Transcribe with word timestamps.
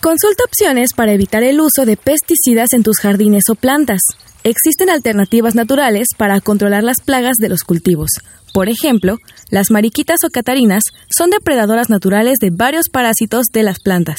Consulta 0.00 0.44
opciones 0.44 0.94
para 0.94 1.12
evitar 1.12 1.42
el 1.42 1.60
uso 1.60 1.84
de 1.84 1.98
pesticidas 1.98 2.72
en 2.72 2.82
tus 2.82 2.98
jardines 3.00 3.44
o 3.50 3.54
plantas. 3.54 4.00
Existen 4.44 4.88
alternativas 4.88 5.54
naturales 5.54 6.08
para 6.16 6.40
controlar 6.40 6.82
las 6.82 7.02
plagas 7.02 7.36
de 7.36 7.50
los 7.50 7.64
cultivos. 7.64 8.08
Por 8.54 8.70
ejemplo, 8.70 9.18
las 9.50 9.70
mariquitas 9.70 10.16
o 10.26 10.30
catarinas 10.30 10.84
son 11.14 11.28
depredadoras 11.28 11.90
naturales 11.90 12.38
de 12.40 12.50
varios 12.50 12.88
parásitos 12.88 13.48
de 13.52 13.62
las 13.62 13.78
plantas. 13.80 14.16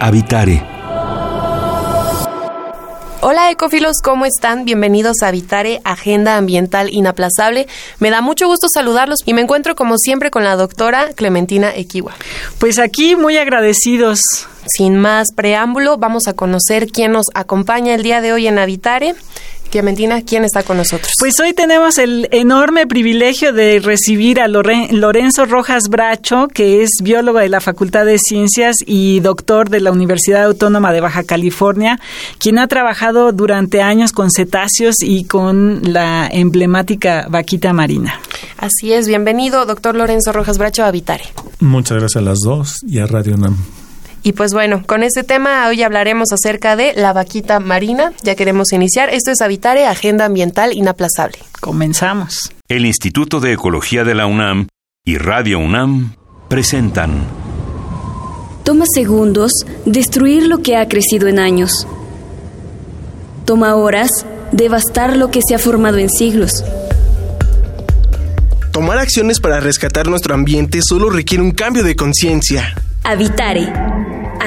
Habitare 0.00 0.75
Hola 3.22 3.50
ecofilos, 3.50 3.96
¿cómo 4.02 4.26
están? 4.26 4.66
Bienvenidos 4.66 5.22
a 5.22 5.30
Vitare, 5.30 5.80
Agenda 5.84 6.36
Ambiental 6.36 6.90
Inaplazable. 6.92 7.66
Me 7.98 8.10
da 8.10 8.20
mucho 8.20 8.46
gusto 8.46 8.68
saludarlos 8.72 9.20
y 9.24 9.32
me 9.32 9.40
encuentro 9.40 9.74
como 9.74 9.96
siempre 9.96 10.30
con 10.30 10.44
la 10.44 10.54
doctora 10.54 11.12
Clementina 11.14 11.74
Equiwa. 11.74 12.14
Pues 12.58 12.78
aquí 12.78 13.16
muy 13.16 13.38
agradecidos. 13.38 14.20
Sin 14.66 14.98
más 14.98 15.28
preámbulo, 15.34 15.96
vamos 15.96 16.26
a 16.28 16.34
conocer 16.34 16.88
quién 16.88 17.12
nos 17.12 17.26
acompaña 17.34 17.94
el 17.94 18.02
día 18.02 18.20
de 18.20 18.32
hoy 18.34 18.48
en 18.48 18.58
Habitare. 18.58 19.14
Clementina, 19.70 20.22
¿quién 20.22 20.44
está 20.44 20.62
con 20.62 20.76
nosotros? 20.76 21.12
Pues 21.18 21.38
hoy 21.40 21.52
tenemos 21.52 21.98
el 21.98 22.28
enorme 22.30 22.86
privilegio 22.86 23.52
de 23.52 23.80
recibir 23.80 24.40
a 24.40 24.48
Lorenzo 24.48 25.46
Rojas 25.46 25.88
Bracho, 25.88 26.48
que 26.48 26.82
es 26.82 26.90
biólogo 27.02 27.38
de 27.38 27.48
la 27.48 27.60
Facultad 27.60 28.06
de 28.06 28.18
Ciencias 28.18 28.76
y 28.86 29.20
doctor 29.20 29.70
de 29.70 29.80
la 29.80 29.92
Universidad 29.92 30.44
Autónoma 30.44 30.92
de 30.92 31.00
Baja 31.00 31.24
California, 31.24 31.98
quien 32.38 32.58
ha 32.58 32.68
trabajado 32.68 33.32
durante 33.32 33.82
años 33.82 34.12
con 34.12 34.30
cetáceos 34.30 34.96
y 35.02 35.24
con 35.24 35.92
la 35.92 36.28
emblemática 36.30 37.26
vaquita 37.28 37.72
marina. 37.72 38.20
Así 38.58 38.92
es, 38.92 39.08
bienvenido, 39.08 39.66
doctor 39.66 39.94
Lorenzo 39.94 40.32
Rojas 40.32 40.58
Bracho, 40.58 40.84
a 40.84 40.90
Vitare. 40.90 41.24
Muchas 41.60 41.98
gracias 41.98 42.22
a 42.22 42.24
las 42.24 42.38
dos 42.40 42.76
y 42.86 42.98
a 42.98 43.06
Radio 43.06 43.36
NAM. 43.36 43.56
Y 44.26 44.32
pues 44.32 44.52
bueno, 44.52 44.82
con 44.84 45.04
este 45.04 45.22
tema 45.22 45.68
hoy 45.68 45.84
hablaremos 45.84 46.32
acerca 46.32 46.74
de 46.74 46.94
la 46.96 47.12
vaquita 47.12 47.60
marina. 47.60 48.12
Ya 48.24 48.34
queremos 48.34 48.72
iniciar. 48.72 49.08
Esto 49.08 49.30
es 49.30 49.40
Habitare, 49.40 49.86
Agenda 49.86 50.24
Ambiental 50.24 50.72
Inaplazable. 50.72 51.38
Comenzamos. 51.60 52.52
El 52.66 52.86
Instituto 52.86 53.38
de 53.38 53.52
Ecología 53.52 54.02
de 54.02 54.16
la 54.16 54.26
UNAM 54.26 54.66
y 55.04 55.18
Radio 55.18 55.60
UNAM 55.60 56.16
presentan. 56.48 57.22
Toma 58.64 58.86
segundos 58.92 59.52
destruir 59.84 60.48
lo 60.48 60.58
que 60.58 60.76
ha 60.76 60.88
crecido 60.88 61.28
en 61.28 61.38
años. 61.38 61.86
Toma 63.44 63.76
horas 63.76 64.10
devastar 64.50 65.16
lo 65.16 65.30
que 65.30 65.38
se 65.46 65.54
ha 65.54 65.60
formado 65.60 65.98
en 65.98 66.10
siglos. 66.10 66.64
Tomar 68.72 68.98
acciones 68.98 69.38
para 69.38 69.60
rescatar 69.60 70.08
nuestro 70.08 70.34
ambiente 70.34 70.80
solo 70.82 71.10
requiere 71.10 71.44
un 71.44 71.52
cambio 71.52 71.84
de 71.84 71.94
conciencia. 71.94 72.74
Habitare 73.04 73.85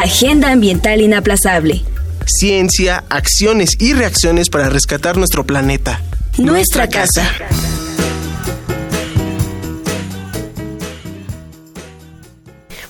Agenda 0.01 0.51
Ambiental 0.51 1.01
Inaplazable. 1.01 1.83
Ciencia, 2.25 3.03
acciones 3.09 3.71
y 3.79 3.93
reacciones 3.93 4.49
para 4.49 4.69
rescatar 4.69 5.17
nuestro 5.17 5.45
planeta. 5.45 6.01
Nuestra, 6.37 6.87
casa. 6.87 7.29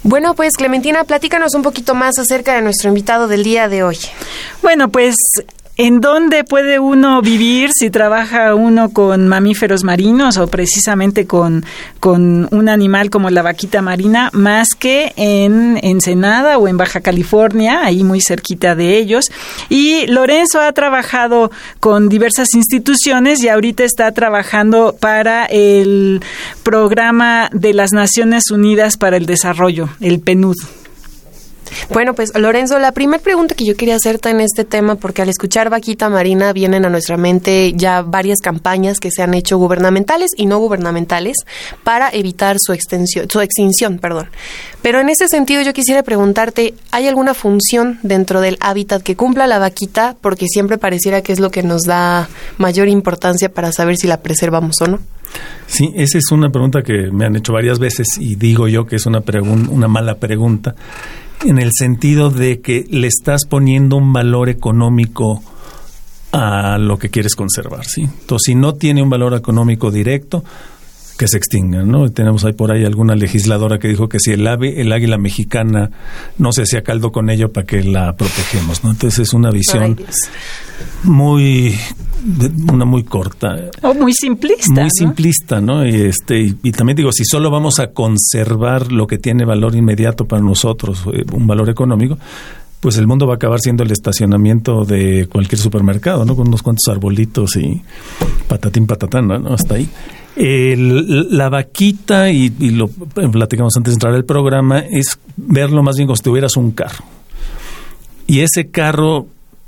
Bueno, 0.03 0.35
pues 0.35 0.53
Clementina, 0.53 1.03
platícanos 1.03 1.56
un 1.56 1.63
poquito 1.63 1.95
más 1.95 2.19
acerca 2.19 2.56
de 2.56 2.61
nuestro 2.61 2.89
invitado 2.89 3.28
del 3.28 3.44
día 3.44 3.67
de 3.69 3.81
hoy. 3.81 3.97
Bueno, 4.61 4.89
pues 4.91 5.16
¿En 5.81 6.01
dónde 6.01 6.44
puede 6.44 6.78
uno 6.78 7.22
vivir 7.22 7.69
si 7.73 7.90
trabaja 7.90 8.53
uno 8.53 8.90
con 8.90 9.29
mamíferos 9.29 9.85
marinos 9.85 10.35
o 10.35 10.47
precisamente 10.47 11.25
con, 11.25 11.63
con 12.01 12.50
un 12.51 12.67
animal 12.67 13.09
como 13.09 13.29
la 13.29 13.44
vaquita 13.44 13.81
marina, 13.81 14.29
más 14.34 14.67
que 14.78 15.13
en 15.16 15.79
Ensenada 15.81 16.57
o 16.57 16.67
en 16.67 16.75
Baja 16.75 17.00
California, 17.00 17.85
ahí 17.85 18.03
muy 18.03 18.19
cerquita 18.19 18.75
de 18.75 18.97
ellos? 18.97 19.31
Y 19.69 20.06
Lorenzo 20.07 20.59
ha 20.59 20.73
trabajado 20.73 21.50
con 21.79 22.09
diversas 22.09 22.56
instituciones 22.56 23.41
y 23.41 23.47
ahorita 23.47 23.85
está 23.85 24.11
trabajando 24.11 24.97
para 25.00 25.46
el 25.46 26.22
programa 26.63 27.50
de 27.53 27.73
las 27.73 27.94
Naciones 27.94 28.51
Unidas 28.51 28.97
para 28.97 29.16
el 29.16 29.25
Desarrollo, 29.25 29.88
el 30.01 30.19
PNUD. 30.19 30.57
Bueno, 31.91 32.13
pues 32.13 32.31
Lorenzo, 32.38 32.80
la 32.80 32.91
primera 32.91 33.22
pregunta 33.22 33.56
que 33.56 33.66
yo 33.66 33.75
quería 33.75 33.96
hacerte 33.96 34.30
en 34.30 34.41
este 34.41 34.63
tema, 34.63 34.96
porque 34.96 35.22
al 35.22 35.30
escuchar 35.30 35.69
Vaquita 35.69 36.09
Marina 36.09 36.53
vienen 36.53 36.85
a 36.85 36.90
nuestra 36.90 37.18
mente 37.18 37.74
ya 37.75 38.02
varias 38.02 38.40
campañas 38.40 39.00
que 39.00 39.12
se 39.12 39.22
han 39.22 39.34
hecho 39.34 39.57
gubernamentales 39.57 40.31
y 40.35 40.46
no 40.46 40.59
gubernamentales 40.59 41.38
para 41.84 42.09
evitar 42.09 42.58
su 42.59 42.74
extensión, 42.74 43.29
su 43.29 43.41
extinción, 43.41 44.00
perdón. 44.00 44.29
Pero 44.81 45.00
en 45.00 45.09
ese 45.09 45.28
sentido 45.28 45.62
yo 45.62 45.74
quisiera 45.74 46.03
preguntarte, 46.03 46.74
¿hay 46.91 47.08
alguna 47.08 47.34
función 47.34 48.00
dentro 48.03 48.41
del 48.41 48.58
hábitat 48.62 49.03
que 49.03 49.16
cumpla 49.16 49.47
la 49.47 49.59
vaquita? 49.59 50.16
Porque 50.22 50.47
siempre 50.47 50.78
pareciera 50.78 51.22
que 51.22 51.34
es 51.34 51.40
lo 51.40 51.52
que 51.52 51.63
nos 51.63 51.84
da 51.84 52.29
mayor 52.58 52.88
importancia 52.88 53.50
para 53.52 53.72
saber 53.72 53.97
si 53.97 54.08
la 54.08 54.22
preservamos 54.22 54.81
o 54.81 54.88
no. 54.88 55.00
Sí, 55.68 55.91
esa 55.96 56.18
es 56.18 56.31
una 56.31 56.50
pregunta 56.50 56.81
que 56.81 57.12
me 57.12 57.25
han 57.25 57.35
hecho 57.35 57.53
varias 57.53 57.78
veces 57.78 58.08
y 58.19 58.35
digo 58.35 58.68
yo 58.68 58.85
que 58.85 58.96
es 58.96 59.06
una, 59.06 59.22
una 59.69 59.88
mala 59.88 60.16
pregunta 60.16 60.75
en 61.45 61.59
el 61.59 61.72
sentido 61.73 62.29
de 62.29 62.59
que 62.59 62.85
le 62.89 63.07
estás 63.07 63.45
poniendo 63.45 63.95
un 63.95 64.13
valor 64.13 64.50
económico 64.50 65.41
a 66.31 66.77
lo 66.77 67.00
que 67.00 67.09
quieres 67.09 67.35
conservar, 67.35 67.85
¿sí? 67.85 68.01
Entonces, 68.01 68.45
si 68.45 68.55
no 68.55 68.75
tiene 68.75 69.01
un 69.01 69.09
valor 69.09 69.33
económico 69.33 69.89
directo, 69.91 70.44
que 71.19 71.28
se 71.28 71.35
extingan, 71.35 71.91
¿no? 71.91 72.09
tenemos 72.09 72.46
ahí 72.46 72.53
por 72.53 72.72
ahí 72.72 72.85
alguna 72.85 73.13
legisladora 73.13 73.78
que 73.78 73.90
dijo 73.90 74.07
que 74.07 74.19
si 74.22 74.31
el 74.31 74.47
ave, 74.47 74.80
el 74.80 74.90
águila 74.94 75.18
mexicana 75.18 75.91
no 76.38 76.53
se 76.53 76.62
hacía 76.62 76.81
caldo 76.81 77.12
con 77.12 77.30
ello 77.30 77.52
para 77.52 77.68
que 77.68 77.84
la 77.84 78.16
protegemos, 78.16 78.85
¿no? 78.85 78.91
Entonces 78.91 79.28
es 79.28 79.34
una 79.34 79.52
visión 79.52 80.00
muy 81.03 81.75
una 82.72 82.85
muy 82.85 83.03
corta 83.03 83.69
o 83.81 83.94
muy 83.94 84.13
simplista 84.13 84.81
muy 84.81 84.90
simplista 84.91 85.62
no 85.62 85.85
y 85.85 85.96
este 85.96 86.53
y, 86.62 86.72
también 86.74 86.97
digo 86.97 87.13
si 87.13 87.24
solo 87.24 87.50
vamos 87.50 87.79
a 87.79 87.91
conservar 87.91 88.91
lo 88.91 89.08
que 89.08 89.18
tiene 89.18 89.46
valor 89.46 89.74
inmediato 89.75 90.25
para 90.25 90.41
nosotros 90.41 91.06
eh, 91.13 91.24
un 91.31 91.47
valor 91.47 91.69
económico 91.69 92.18
pues 92.79 92.97
el 92.97 93.07
mundo 93.07 93.28
va 93.28 93.34
a 93.34 93.35
acabar 93.35 93.59
siendo 93.59 93.84
el 93.84 93.91
estacionamiento 93.91 94.85
de 94.85 95.28
cualquier 95.28 95.59
supermercado, 95.59 96.25
¿no? 96.25 96.35
Con 96.35 96.47
unos 96.47 96.62
cuantos 96.62 96.88
arbolitos 96.88 97.56
y 97.57 97.81
patatín 98.47 98.88
patatán, 98.88 99.28
¿no? 99.28 99.53
Hasta 99.53 99.75
ahí. 99.75 99.90
la 100.38 101.50
vaquita, 101.50 102.29
y, 102.31 102.53
y, 102.59 102.69
lo 102.72 102.88
platicamos 102.88 103.75
antes 103.75 103.94
de 103.94 103.95
entrar 103.95 104.13
al 104.13 104.25
programa, 104.25 104.79
es 104.79 105.19
verlo 105.35 105.84
más 105.84 105.97
bien 105.97 106.07
como 106.07 106.16
si 106.16 106.23
tuvieras 106.23 106.56
un 106.56 106.72
carro. 106.72 107.03
Y 108.28 108.41
ese 108.41 108.69
carro 108.69 109.28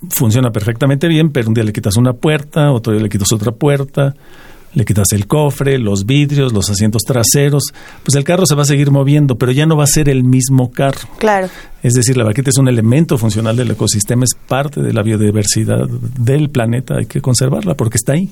funciona 0.09 0.51
perfectamente 0.51 1.07
bien, 1.07 1.31
pero 1.31 1.49
un 1.49 1.53
día 1.53 1.63
le 1.63 1.73
quitas 1.73 1.97
una 1.97 2.13
puerta, 2.13 2.71
otro 2.71 2.93
día 2.93 3.01
le 3.01 3.09
quitas 3.09 3.31
otra 3.33 3.51
puerta, 3.51 4.15
le 4.73 4.85
quitas 4.85 5.11
el 5.11 5.27
cofre, 5.27 5.77
los 5.77 6.05
vidrios, 6.05 6.53
los 6.53 6.69
asientos 6.69 7.03
traseros, 7.03 7.63
pues 8.03 8.15
el 8.15 8.23
carro 8.23 8.45
se 8.45 8.55
va 8.55 8.63
a 8.63 8.65
seguir 8.65 8.91
moviendo, 8.91 9.37
pero 9.37 9.51
ya 9.51 9.65
no 9.65 9.75
va 9.75 9.83
a 9.83 9.87
ser 9.87 10.09
el 10.09 10.23
mismo 10.23 10.71
carro. 10.71 11.09
Claro. 11.17 11.49
Es 11.83 11.93
decir, 11.93 12.15
la 12.17 12.23
vaquita 12.23 12.49
es 12.49 12.57
un 12.57 12.67
elemento 12.67 13.17
funcional 13.17 13.55
del 13.55 13.71
ecosistema, 13.71 14.23
es 14.23 14.35
parte 14.47 14.81
de 14.81 14.93
la 14.93 15.01
biodiversidad 15.01 15.87
del 15.87 16.49
planeta, 16.49 16.97
hay 16.97 17.05
que 17.05 17.21
conservarla 17.21 17.73
porque 17.75 17.97
está 17.97 18.13
ahí. 18.13 18.29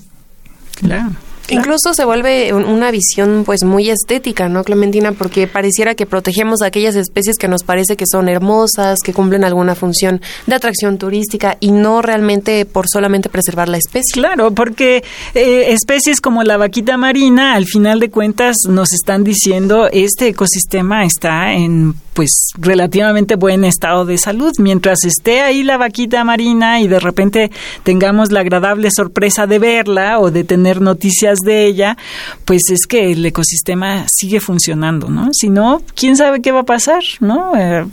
Claro. 0.76 1.12
Incluso 1.50 1.94
se 1.94 2.06
vuelve 2.06 2.54
una 2.54 2.92
visión 2.92 3.44
pues 3.46 3.64
muy 3.64 3.90
estética, 3.90 4.50
¿no, 4.50 4.64
Clementina? 4.64 5.12
Porque 5.12 5.48
pareciera 5.48 5.96
que 5.96 6.06
protegemos 6.06 6.62
a 6.62 6.68
aquellas 6.68 6.96
especies 6.96 7.38
que 7.38 7.48
nos 7.48 7.64
parece 7.64 7.96
que 7.96 8.06
son 8.10 8.30
hermosas, 8.30 9.00
que 9.04 9.14
cumplen 9.14 9.44
alguna 9.44 9.76
función 9.76 10.22
de 10.48 10.56
atracción 10.56 10.98
turística 10.98 11.58
y 11.60 11.72
no 11.72 12.02
realmente 12.02 12.66
por 12.66 12.86
solamente 12.88 13.30
preservar 13.30 13.70
la 13.70 13.78
especie. 13.78 14.14
Claro, 14.14 14.52
porque 14.52 15.04
eh, 15.34 15.72
especies 15.74 16.22
como 16.22 16.44
la 16.44 16.58
vaquita 16.58 16.98
marina, 16.98 17.54
al 17.54 17.66
final 17.66 18.00
de 18.00 18.10
cuentas, 18.10 18.56
nos 18.68 18.94
están 18.94 19.24
diciendo 19.24 19.88
este 19.92 20.28
ecosistema 20.28 21.04
está 21.06 21.54
en 21.54 21.96
pues 22.14 22.52
relativamente 22.58 23.36
buen 23.36 23.64
estado 23.64 24.06
de 24.06 24.18
salud. 24.18 24.52
Mientras 24.60 25.06
esté 25.06 25.40
ahí 25.40 25.64
la 25.64 25.78
vaquita 25.78 26.24
marina 26.26 26.82
y 26.82 26.88
de 26.90 27.00
repente 27.00 27.50
tengamos 27.84 28.32
la 28.32 28.42
agradable 28.42 28.90
sorpresa 28.92 29.48
de 29.48 29.58
verla 29.58 30.20
o 30.20 30.30
de 30.30 30.44
tener 30.44 30.82
noticias 30.82 31.39
de 31.44 31.66
ella, 31.66 31.98
pues 32.46 32.64
es 32.72 32.86
que 32.88 33.12
el 33.12 33.26
ecosistema 33.26 34.06
sigue 34.08 34.40
funcionando, 34.40 35.10
¿no? 35.10 35.30
Si 35.34 35.50
no, 35.50 35.82
quién 35.96 36.16
sabe 36.16 36.42
qué 36.42 36.52
va 36.52 36.62
a 36.62 36.66
pasar, 36.66 37.04
¿no? 37.20 37.56
Eh, 37.58 37.86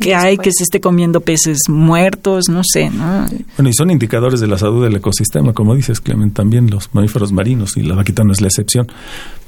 que 0.00 0.14
hay 0.14 0.38
que 0.38 0.50
se 0.50 0.64
esté 0.64 0.80
comiendo 0.80 1.20
peces 1.20 1.58
muertos, 1.68 2.48
no 2.48 2.62
sé, 2.64 2.90
¿no? 2.90 3.26
Bueno, 3.56 3.68
y 3.68 3.74
son 3.74 3.90
indicadores 3.90 4.40
de 4.40 4.46
la 4.46 4.58
salud 4.58 4.82
del 4.82 4.96
ecosistema, 4.96 5.52
como 5.52 5.74
dices, 5.74 6.00
Clemen, 6.00 6.32
también 6.32 6.70
los 6.70 6.92
mamíferos 6.94 7.32
marinos, 7.32 7.76
y 7.76 7.82
la 7.82 7.94
vaquita 7.94 8.24
no 8.24 8.32
es 8.32 8.40
la 8.40 8.48
excepción, 8.48 8.88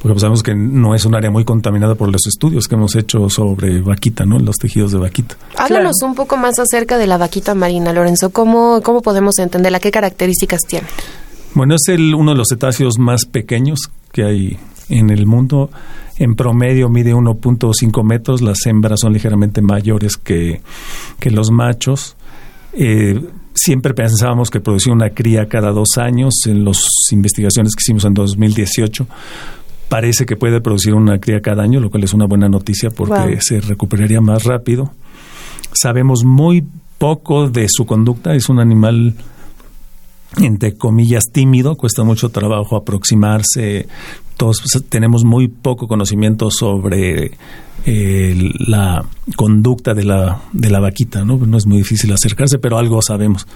porque 0.00 0.20
sabemos 0.20 0.42
que 0.42 0.54
no 0.54 0.94
es 0.94 1.04
un 1.04 1.14
área 1.14 1.30
muy 1.30 1.44
contaminada 1.44 1.94
por 1.94 2.12
los 2.12 2.26
estudios 2.26 2.68
que 2.68 2.74
hemos 2.74 2.94
hecho 2.94 3.28
sobre 3.30 3.80
vaquita, 3.80 4.24
¿no? 4.24 4.38
Los 4.38 4.56
tejidos 4.56 4.92
de 4.92 4.98
vaquita. 4.98 5.36
Háblanos 5.56 6.02
un 6.02 6.14
poco 6.14 6.36
más 6.36 6.58
acerca 6.58 6.98
de 6.98 7.06
la 7.06 7.16
vaquita 7.16 7.54
marina, 7.54 7.92
Lorenzo. 7.92 8.30
¿Cómo, 8.30 8.82
cómo 8.82 9.00
podemos 9.00 9.38
entenderla? 9.38 9.80
¿Qué 9.80 9.90
características 9.90 10.60
tiene? 10.68 10.86
Bueno, 11.54 11.74
es 11.74 11.88
el, 11.88 12.14
uno 12.14 12.32
de 12.32 12.38
los 12.38 12.48
cetáceos 12.48 12.98
más 12.98 13.26
pequeños 13.26 13.78
que 14.12 14.24
hay 14.24 14.58
en 14.88 15.10
el 15.10 15.26
mundo. 15.26 15.70
En 16.18 16.34
promedio 16.34 16.88
mide 16.88 17.14
1.5 17.14 18.04
metros, 18.04 18.42
las 18.42 18.64
hembras 18.66 19.00
son 19.00 19.12
ligeramente 19.12 19.60
mayores 19.60 20.16
que, 20.16 20.60
los 21.24 21.50
machos. 21.50 22.16
Eh, 22.74 23.20
siempre 23.54 23.92
pensábamos 23.92 24.50
que 24.50 24.60
producía 24.60 24.92
una 24.92 25.10
cría 25.10 25.48
cada 25.48 25.72
dos 25.72 25.98
años. 25.98 26.34
En 26.46 26.64
las 26.64 26.78
investigaciones 27.10 27.74
que 27.74 27.82
hicimos 27.82 28.04
en 28.04 28.14
2018, 28.14 29.06
parece 29.88 30.24
que 30.24 30.36
puede 30.36 30.60
producir 30.60 30.94
una 30.94 31.18
cría 31.18 31.40
cada 31.42 31.62
año, 31.62 31.80
lo 31.80 31.90
cual 31.90 32.04
es 32.04 32.14
una 32.14 32.26
buena 32.26 32.48
noticia 32.48 32.90
porque 32.90 33.40
se 33.40 33.60
recuperaría 33.60 34.20
más 34.20 34.44
rápido. 34.44 34.92
Sabemos 35.72 36.24
muy 36.24 36.64
poco 36.98 37.48
de 37.48 37.66
su 37.68 37.84
conducta, 37.84 38.34
es 38.34 38.48
un 38.48 38.60
animal 38.60 39.14
entre 40.38 40.74
comillas 40.74 41.24
tímido, 41.30 41.76
cuesta 41.76 42.04
mucho 42.04 42.30
trabajo 42.30 42.76
aproximarse, 42.76 43.86
todos 44.36 44.60
pues, 44.60 44.84
tenemos 44.88 45.24
muy 45.24 45.48
poco 45.48 45.86
conocimiento 45.86 46.50
sobre 46.50 47.32
eh, 47.84 48.50
la 48.66 49.04
conducta 49.36 49.94
de 49.94 50.04
la, 50.04 50.42
de 50.52 50.70
la 50.70 50.80
vaquita, 50.80 51.24
¿no? 51.24 51.36
No 51.36 51.58
es 51.58 51.66
muy 51.66 51.78
difícil 51.78 52.12
acercarse, 52.12 52.58
pero 52.58 52.78
algo 52.78 53.02
sabemos. 53.02 53.46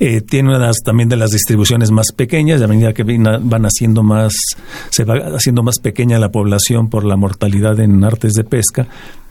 Eh, 0.00 0.20
tiene 0.20 0.54
una 0.54 0.70
también 0.84 1.08
de 1.08 1.16
las 1.16 1.30
distribuciones 1.30 1.90
más 1.90 2.12
pequeñas, 2.14 2.62
a 2.62 2.68
medida 2.68 2.92
que 2.92 3.02
van 3.02 3.64
haciendo 3.64 4.02
más, 4.02 4.32
se 4.90 5.04
va 5.04 5.14
haciendo 5.36 5.62
más 5.64 5.80
pequeña 5.80 6.18
la 6.18 6.30
población 6.30 6.88
por 6.88 7.04
la 7.04 7.16
mortalidad 7.16 7.80
en 7.80 8.04
artes 8.04 8.32
de 8.34 8.44
pesca, 8.44 8.86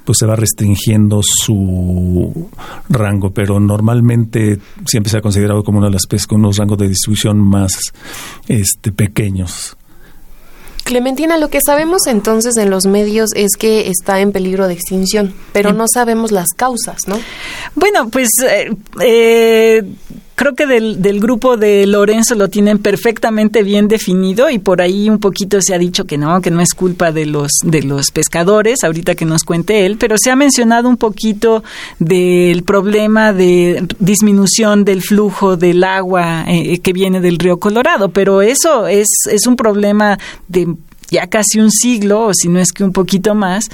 pues 0.07 0.19
se 0.19 0.25
va 0.25 0.37
restringiendo 0.37 1.19
su 1.21 2.49
rango, 2.87 3.31
pero 3.31 3.59
normalmente 3.59 4.57
siempre 4.85 5.11
se 5.11 5.17
ha 5.17 5.21
considerado 5.21 5.65
como 5.65 5.79
una 5.79 5.87
de 5.87 5.95
las 5.95 6.03
especies 6.03 6.27
con 6.27 6.39
unos 6.39 6.55
rangos 6.55 6.77
de 6.77 6.87
distribución 6.87 7.39
más 7.39 7.73
este, 8.47 8.93
pequeños. 8.93 9.75
Clementina, 10.85 11.37
lo 11.37 11.49
que 11.49 11.59
sabemos 11.59 12.07
entonces 12.07 12.55
en 12.55 12.69
los 12.69 12.85
medios 12.85 13.31
es 13.35 13.57
que 13.59 13.89
está 13.89 14.21
en 14.21 14.31
peligro 14.31 14.69
de 14.69 14.75
extinción, 14.75 15.33
pero 15.51 15.73
no 15.73 15.87
sabemos 15.93 16.31
las 16.31 16.47
causas, 16.55 16.99
¿no? 17.07 17.19
Bueno, 17.75 18.09
pues 18.09 18.29
eh, 18.49 18.73
eh, 19.01 19.83
creo 20.37 20.53
que 20.53 20.67
del, 20.67 21.01
del, 21.01 21.19
grupo 21.19 21.57
de 21.57 21.87
Lorenzo 21.87 22.35
lo 22.35 22.47
tienen 22.47 22.77
perfectamente 22.77 23.63
bien 23.63 23.87
definido 23.87 24.51
y 24.51 24.59
por 24.59 24.83
ahí 24.83 25.09
un 25.09 25.17
poquito 25.17 25.59
se 25.61 25.73
ha 25.73 25.79
dicho 25.79 26.05
que 26.05 26.19
no, 26.19 26.41
que 26.41 26.51
no 26.51 26.61
es 26.61 26.75
culpa 26.75 27.11
de 27.11 27.25
los 27.25 27.49
de 27.65 27.81
los 27.81 28.11
pescadores, 28.11 28.83
ahorita 28.83 29.15
que 29.15 29.25
nos 29.25 29.43
cuente 29.43 29.87
él, 29.87 29.97
pero 29.97 30.15
se 30.17 30.29
ha 30.29 30.35
mencionado 30.35 30.87
un 30.89 30.97
poquito 30.97 31.63
del 31.97 32.61
problema 32.61 33.33
de 33.33 33.87
disminución 33.97 34.85
del 34.85 35.01
flujo 35.01 35.57
del 35.57 35.83
agua 35.83 36.45
eh, 36.47 36.79
que 36.79 36.93
viene 36.93 37.19
del 37.19 37.39
río 37.39 37.57
Colorado, 37.57 38.09
pero 38.09 38.43
eso 38.43 38.85
es 38.85 39.07
es 39.31 39.47
un 39.47 39.55
problema 39.55 40.19
de 40.47 40.67
ya 41.09 41.27
casi 41.27 41.59
un 41.59 41.71
siglo, 41.71 42.27
o 42.27 42.31
si 42.33 42.49
no 42.49 42.59
es 42.59 42.71
que 42.71 42.83
un 42.83 42.91
poquito 42.91 43.35
más, 43.35 43.69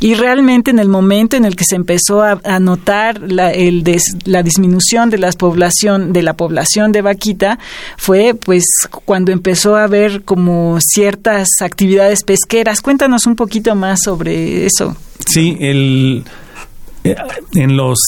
y 0.00 0.14
realmente 0.14 0.70
en 0.70 0.78
el 0.78 0.88
momento 0.88 1.36
en 1.36 1.44
el 1.44 1.56
que 1.56 1.64
se 1.68 1.76
empezó 1.76 2.22
a, 2.22 2.38
notar 2.58 3.20
la, 3.20 3.52
disminución 4.42 5.10
de 5.10 5.18
la 5.18 5.30
población 5.32 6.12
de 6.12 6.22
la 6.22 6.34
población 6.34 6.92
de 6.92 7.02
vaquita 7.02 7.58
fue 7.96 8.34
pues 8.34 8.64
cuando 9.04 9.32
empezó 9.32 9.76
a 9.76 9.84
haber 9.84 10.22
como 10.22 10.78
ciertas 10.80 11.48
actividades 11.60 12.24
pesqueras. 12.24 12.80
Cuéntanos 12.80 13.26
un 13.26 13.36
poquito 13.36 13.74
más 13.74 14.00
sobre 14.02 14.66
eso. 14.66 14.96
Sí, 15.26 15.56
el 15.60 16.24
eh, 17.04 17.14
en 17.54 17.76
los 17.76 17.98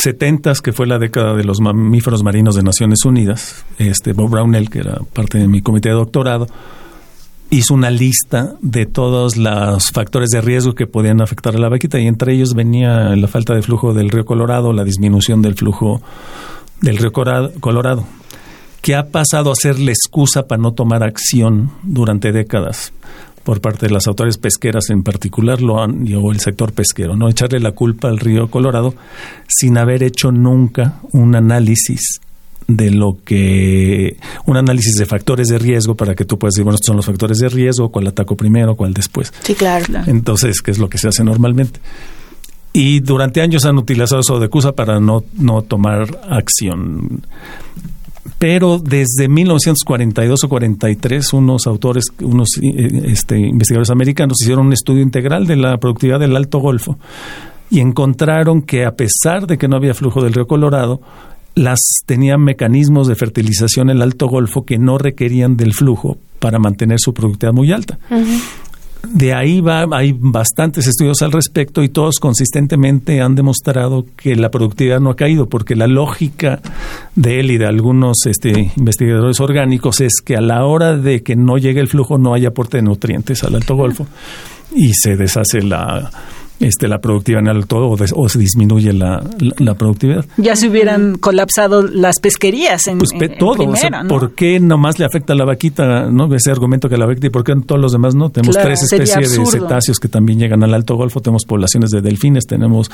70 0.00 0.54
que 0.62 0.72
fue 0.72 0.86
la 0.86 0.98
década 0.98 1.34
de 1.34 1.44
los 1.44 1.60
mamíferos 1.60 2.22
marinos 2.22 2.56
de 2.56 2.62
Naciones 2.62 3.04
Unidas, 3.04 3.64
este 3.78 4.12
Bob 4.12 4.30
Brownell, 4.30 4.70
que 4.70 4.80
era 4.80 4.98
parte 5.12 5.38
de 5.38 5.48
mi 5.48 5.62
comité 5.62 5.90
de 5.90 5.94
doctorado, 5.94 6.46
hizo 7.50 7.74
una 7.74 7.90
lista 7.90 8.54
de 8.62 8.86
todos 8.86 9.36
los 9.36 9.90
factores 9.90 10.30
de 10.30 10.40
riesgo 10.40 10.74
que 10.74 10.86
podían 10.86 11.20
afectar 11.20 11.56
a 11.56 11.58
la 11.58 11.68
vaquita 11.68 11.98
y 11.98 12.06
entre 12.06 12.34
ellos 12.34 12.54
venía 12.54 13.16
la 13.16 13.26
falta 13.26 13.54
de 13.54 13.62
flujo 13.62 13.92
del 13.92 14.08
río 14.08 14.24
Colorado, 14.24 14.72
la 14.72 14.84
disminución 14.84 15.42
del 15.42 15.56
flujo 15.56 16.00
del 16.80 16.96
río 16.96 17.12
Colorado, 17.12 18.04
que 18.80 18.94
ha 18.94 19.08
pasado 19.08 19.50
a 19.50 19.56
ser 19.56 19.80
la 19.80 19.90
excusa 19.90 20.46
para 20.46 20.62
no 20.62 20.72
tomar 20.72 21.02
acción 21.02 21.72
durante 21.82 22.32
décadas 22.32 22.92
por 23.42 23.60
parte 23.60 23.86
de 23.86 23.92
las 23.92 24.06
autoridades 24.06 24.38
pesqueras 24.38 24.90
en 24.90 25.02
particular 25.02 25.60
lo 25.60 25.82
han, 25.82 26.06
o 26.14 26.30
el 26.30 26.40
sector 26.40 26.72
pesquero, 26.72 27.16
no 27.16 27.28
echarle 27.28 27.58
la 27.58 27.72
culpa 27.72 28.08
al 28.08 28.18
río 28.18 28.48
Colorado 28.48 28.94
sin 29.48 29.76
haber 29.76 30.02
hecho 30.02 30.30
nunca 30.30 31.00
un 31.12 31.34
análisis 31.34 32.20
de 32.76 32.90
lo 32.90 33.18
que 33.24 34.16
un 34.46 34.56
análisis 34.56 34.94
de 34.94 35.06
factores 35.06 35.48
de 35.48 35.58
riesgo 35.58 35.94
para 35.94 36.14
que 36.14 36.24
tú 36.24 36.38
puedas 36.38 36.54
decir, 36.54 36.64
bueno, 36.64 36.76
estos 36.76 36.86
son 36.86 36.96
los 36.96 37.06
factores 37.06 37.38
de 37.38 37.48
riesgo, 37.48 37.90
cuál 37.90 38.06
ataco 38.06 38.36
primero, 38.36 38.76
cuál 38.76 38.94
después. 38.94 39.32
Sí, 39.42 39.54
claro. 39.54 39.84
Entonces, 40.06 40.62
¿qué 40.62 40.70
es 40.70 40.78
lo 40.78 40.88
que 40.88 40.98
se 40.98 41.08
hace 41.08 41.24
normalmente? 41.24 41.80
Y 42.72 43.00
durante 43.00 43.40
años 43.40 43.64
han 43.64 43.78
utilizado 43.78 44.20
eso 44.20 44.38
de 44.38 44.46
excusa 44.46 44.72
para 44.72 45.00
no, 45.00 45.24
no 45.34 45.62
tomar 45.62 46.20
acción. 46.28 47.22
Pero 48.38 48.78
desde 48.78 49.28
1942 49.28 50.44
o 50.44 50.48
43, 50.48 51.32
unos 51.32 51.66
autores, 51.66 52.04
unos 52.20 52.48
eh, 52.62 53.02
este, 53.06 53.38
investigadores 53.38 53.90
americanos 53.90 54.40
hicieron 54.40 54.66
un 54.66 54.72
estudio 54.72 55.02
integral 55.02 55.46
de 55.46 55.56
la 55.56 55.78
productividad 55.78 56.20
del 56.20 56.36
Alto 56.36 56.58
Golfo 56.58 56.98
y 57.70 57.80
encontraron 57.80 58.62
que 58.62 58.84
a 58.84 58.94
pesar 58.94 59.46
de 59.46 59.58
que 59.58 59.68
no 59.68 59.76
había 59.76 59.94
flujo 59.94 60.22
del 60.22 60.32
río 60.32 60.46
Colorado, 60.46 61.00
las 61.54 61.78
tenían 62.06 62.42
mecanismos 62.42 63.06
de 63.08 63.16
fertilización 63.16 63.90
en 63.90 63.96
el 63.96 64.02
Alto 64.02 64.28
Golfo 64.28 64.64
que 64.64 64.78
no 64.78 64.98
requerían 64.98 65.56
del 65.56 65.74
flujo 65.74 66.18
para 66.38 66.58
mantener 66.58 66.98
su 67.00 67.12
productividad 67.12 67.52
muy 67.52 67.72
alta. 67.72 67.98
De 69.08 69.32
ahí 69.32 69.60
va, 69.60 69.86
hay 69.92 70.14
bastantes 70.16 70.86
estudios 70.86 71.22
al 71.22 71.32
respecto 71.32 71.82
y 71.82 71.88
todos 71.88 72.18
consistentemente 72.20 73.22
han 73.22 73.34
demostrado 73.34 74.04
que 74.14 74.36
la 74.36 74.50
productividad 74.50 75.00
no 75.00 75.10
ha 75.10 75.16
caído, 75.16 75.48
porque 75.48 75.74
la 75.74 75.86
lógica 75.86 76.60
de 77.14 77.40
él 77.40 77.50
y 77.50 77.58
de 77.58 77.66
algunos 77.66 78.18
este, 78.26 78.72
investigadores 78.76 79.40
orgánicos 79.40 80.02
es 80.02 80.20
que 80.22 80.36
a 80.36 80.42
la 80.42 80.66
hora 80.66 80.96
de 80.96 81.22
que 81.22 81.34
no 81.34 81.56
llegue 81.56 81.80
el 81.80 81.88
flujo 81.88 82.18
no 82.18 82.34
hay 82.34 82.44
aporte 82.44 82.76
de 82.76 82.82
nutrientes 82.82 83.42
al 83.42 83.54
Alto 83.54 83.74
Golfo 83.74 84.06
y 84.74 84.92
se 84.92 85.16
deshace 85.16 85.62
la, 85.62 86.10
este, 86.60 86.88
la 86.88 86.98
productividad 87.00 87.42
en 87.42 87.56
el 87.56 87.66
todo 87.66 87.88
o, 87.88 88.28
se 88.28 88.38
disminuye 88.38 88.92
la, 88.92 89.24
la, 89.58 89.74
productividad. 89.74 90.26
Ya 90.36 90.54
se 90.56 90.68
hubieran 90.68 91.16
colapsado 91.16 91.82
las 91.82 92.20
pesquerías 92.20 92.86
en, 92.86 92.98
pues 92.98 93.10
todo, 93.38 93.64
¿por 94.08 94.34
qué 94.34 94.60
nomás 94.60 94.98
le 94.98 95.06
afecta 95.06 95.32
a 95.32 95.36
la 95.36 95.46
vaquita, 95.46 96.10
no? 96.10 96.32
Ese 96.34 96.50
argumento 96.50 96.90
que 96.90 96.98
la 96.98 97.06
vaquita 97.06 97.28
y 97.28 97.30
por 97.30 97.44
qué 97.44 97.54
todos 97.66 97.80
los 97.80 97.92
demás 97.92 98.14
no? 98.14 98.28
Tenemos 98.28 98.56
tres 98.56 98.82
especies 98.82 99.38
de 99.38 99.46
cetáceos 99.46 99.98
que 99.98 100.08
también 100.08 100.38
llegan 100.38 100.62
al 100.62 100.74
Alto 100.74 100.96
Golfo, 100.96 101.20
tenemos 101.20 101.46
poblaciones 101.46 101.90
de 101.90 102.02
delfines, 102.02 102.46
tenemos 102.46 102.90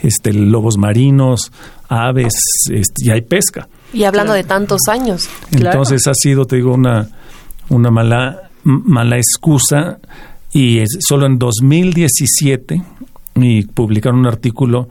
este 0.00 0.32
lobos 0.32 0.78
marinos, 0.78 1.50
aves, 1.88 2.34
este, 2.70 3.06
y 3.06 3.10
hay 3.10 3.22
pesca. 3.22 3.68
Y 3.92 4.04
hablando 4.04 4.32
de 4.32 4.44
tantos 4.44 4.82
años. 4.88 5.28
Entonces 5.50 6.06
ha 6.06 6.14
sido, 6.14 6.46
te 6.46 6.56
digo, 6.56 6.72
una, 6.72 7.08
una 7.68 7.90
mala, 7.90 8.50
mala 8.62 9.16
excusa 9.16 9.98
y 10.52 10.82
solo 11.00 11.26
en 11.26 11.38
2017 11.38 12.82
y 13.36 13.62
publicaron 13.64 14.20
un 14.20 14.26
artículo, 14.26 14.88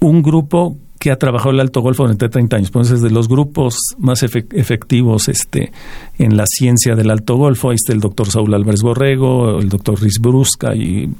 un 0.00 0.22
grupo 0.22 0.76
que 0.98 1.10
ha 1.10 1.16
trabajado 1.16 1.50
el 1.50 1.60
Alto 1.60 1.80
Golfo 1.82 2.04
durante 2.04 2.28
30 2.28 2.56
años. 2.56 2.68
Entonces, 2.68 3.02
de 3.02 3.10
los 3.10 3.28
grupos 3.28 3.76
más 3.98 4.22
efectivos 4.22 5.28
este, 5.28 5.70
en 6.18 6.36
la 6.36 6.44
ciencia 6.46 6.94
del 6.94 7.10
Alto 7.10 7.36
Golfo, 7.36 7.70
ahí 7.70 7.76
está 7.76 7.92
el 7.92 8.00
doctor 8.00 8.30
Saúl 8.30 8.54
Álvarez 8.54 8.80
Borrego, 8.80 9.58
el 9.58 9.68
doctor 9.68 10.00
Riz 10.00 10.18
Brusca 10.18 10.74
y, 10.74 11.10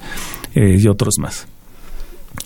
eh, 0.54 0.78
y 0.78 0.86
otros 0.86 1.18
más. 1.18 1.46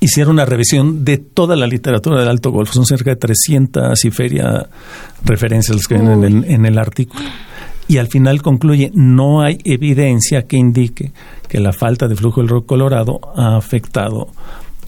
Hicieron 0.00 0.34
una 0.34 0.46
revisión 0.46 1.04
de 1.04 1.18
toda 1.18 1.54
la 1.54 1.66
literatura 1.66 2.18
del 2.18 2.28
Alto 2.28 2.50
Golfo. 2.50 2.72
Son 2.72 2.86
cerca 2.86 3.10
de 3.10 3.16
300 3.16 4.04
y 4.04 4.10
feria 4.10 4.68
referencias 5.24 5.86
que 5.86 5.94
vienen 5.94 6.24
en 6.24 6.44
en 6.50 6.66
el 6.66 6.76
artículo. 6.76 7.24
Y 7.88 7.96
al 7.96 8.08
final 8.08 8.42
concluye, 8.42 8.90
no 8.94 9.40
hay 9.40 9.58
evidencia 9.64 10.46
que 10.46 10.58
indique 10.58 11.12
que 11.48 11.58
la 11.58 11.72
falta 11.72 12.06
de 12.06 12.16
flujo 12.16 12.40
del 12.40 12.50
río 12.50 12.66
Colorado 12.66 13.20
ha 13.34 13.56
afectado 13.56 14.28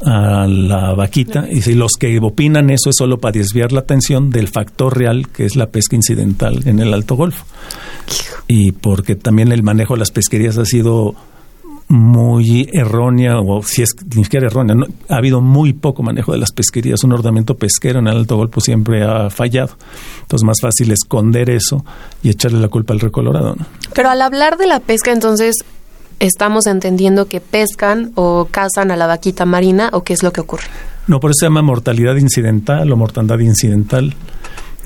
a 0.05 0.47
la 0.47 0.95
vaquita. 0.95 1.47
Y 1.51 1.63
si 1.63 1.75
los 1.75 1.93
que 1.99 2.19
opinan 2.21 2.71
eso 2.71 2.91
es 2.91 2.97
solo 2.97 3.19
para 3.19 3.33
desviar 3.33 3.73
la 3.73 3.81
atención 3.81 4.31
del 4.31 4.49
factor 4.49 4.97
real 4.97 5.29
que 5.29 5.45
es 5.45 5.57
la 5.57 5.71
pesca 5.71 5.97
incidental 5.97 6.61
en 6.67 6.81
el 6.81 6.93
Alto 6.93 7.17
Golfo. 7.17 7.45
Y 8.47 8.73
porque 8.73 9.15
también 9.15 9.53
el 9.53 9.63
manejo 9.63 9.95
de 9.95 10.01
las 10.01 10.11
pesquerías 10.11 10.59
ha 10.59 10.65
sido 10.65 11.15
muy 11.91 12.69
errónea, 12.73 13.41
o 13.41 13.65
si 13.65 13.83
es 13.83 13.91
ni 14.15 14.23
siquiera 14.23 14.47
errónea, 14.47 14.77
ha 15.09 15.17
habido 15.17 15.41
muy 15.41 15.73
poco 15.73 16.05
manejo 16.05 16.31
de 16.31 16.39
las 16.39 16.53
pesquerías. 16.53 17.03
Un 17.03 17.13
ordenamiento 17.13 17.57
pesquero 17.57 17.99
en 17.99 18.07
el 18.07 18.17
Alto 18.17 18.37
Golfo 18.37 18.61
siempre 18.61 19.03
ha 19.03 19.29
fallado. 19.29 19.77
Entonces, 20.23 20.47
más 20.47 20.61
fácil 20.61 20.93
esconder 20.93 21.51
eso 21.51 21.85
y 22.23 22.31
echarle 22.31 22.61
la 22.61 22.69
culpa 22.69 22.95
al 22.95 23.01
recolorado. 23.01 23.57
Pero 23.93 24.09
al 24.09 24.23
hablar 24.23 24.57
de 24.57 24.69
la 24.69 24.79
pesca, 24.79 25.11
entonces, 25.11 25.57
estamos 26.21 26.69
entendiendo 26.69 27.27
que 27.27 27.41
pescan 27.41 28.13
o 28.15 28.47
cazan 28.49 28.93
a 28.93 28.97
la 28.97 29.09
vaquita 29.09 29.45
marina 29.45 29.91
o 29.93 30.05
qué 30.05 30.13
es 30.13 30.23
lo 30.23 30.33
que 30.33 30.43
ocurre. 30.43 30.67
No, 31.09 31.19
por 31.19 31.33
eso 31.33 31.41
se 31.41 31.47
llama 31.47 31.63
mortalidad 31.63 32.15
incidental 32.15 32.93
o 32.93 32.97
mortandad 32.97 33.41
incidental 33.41 34.15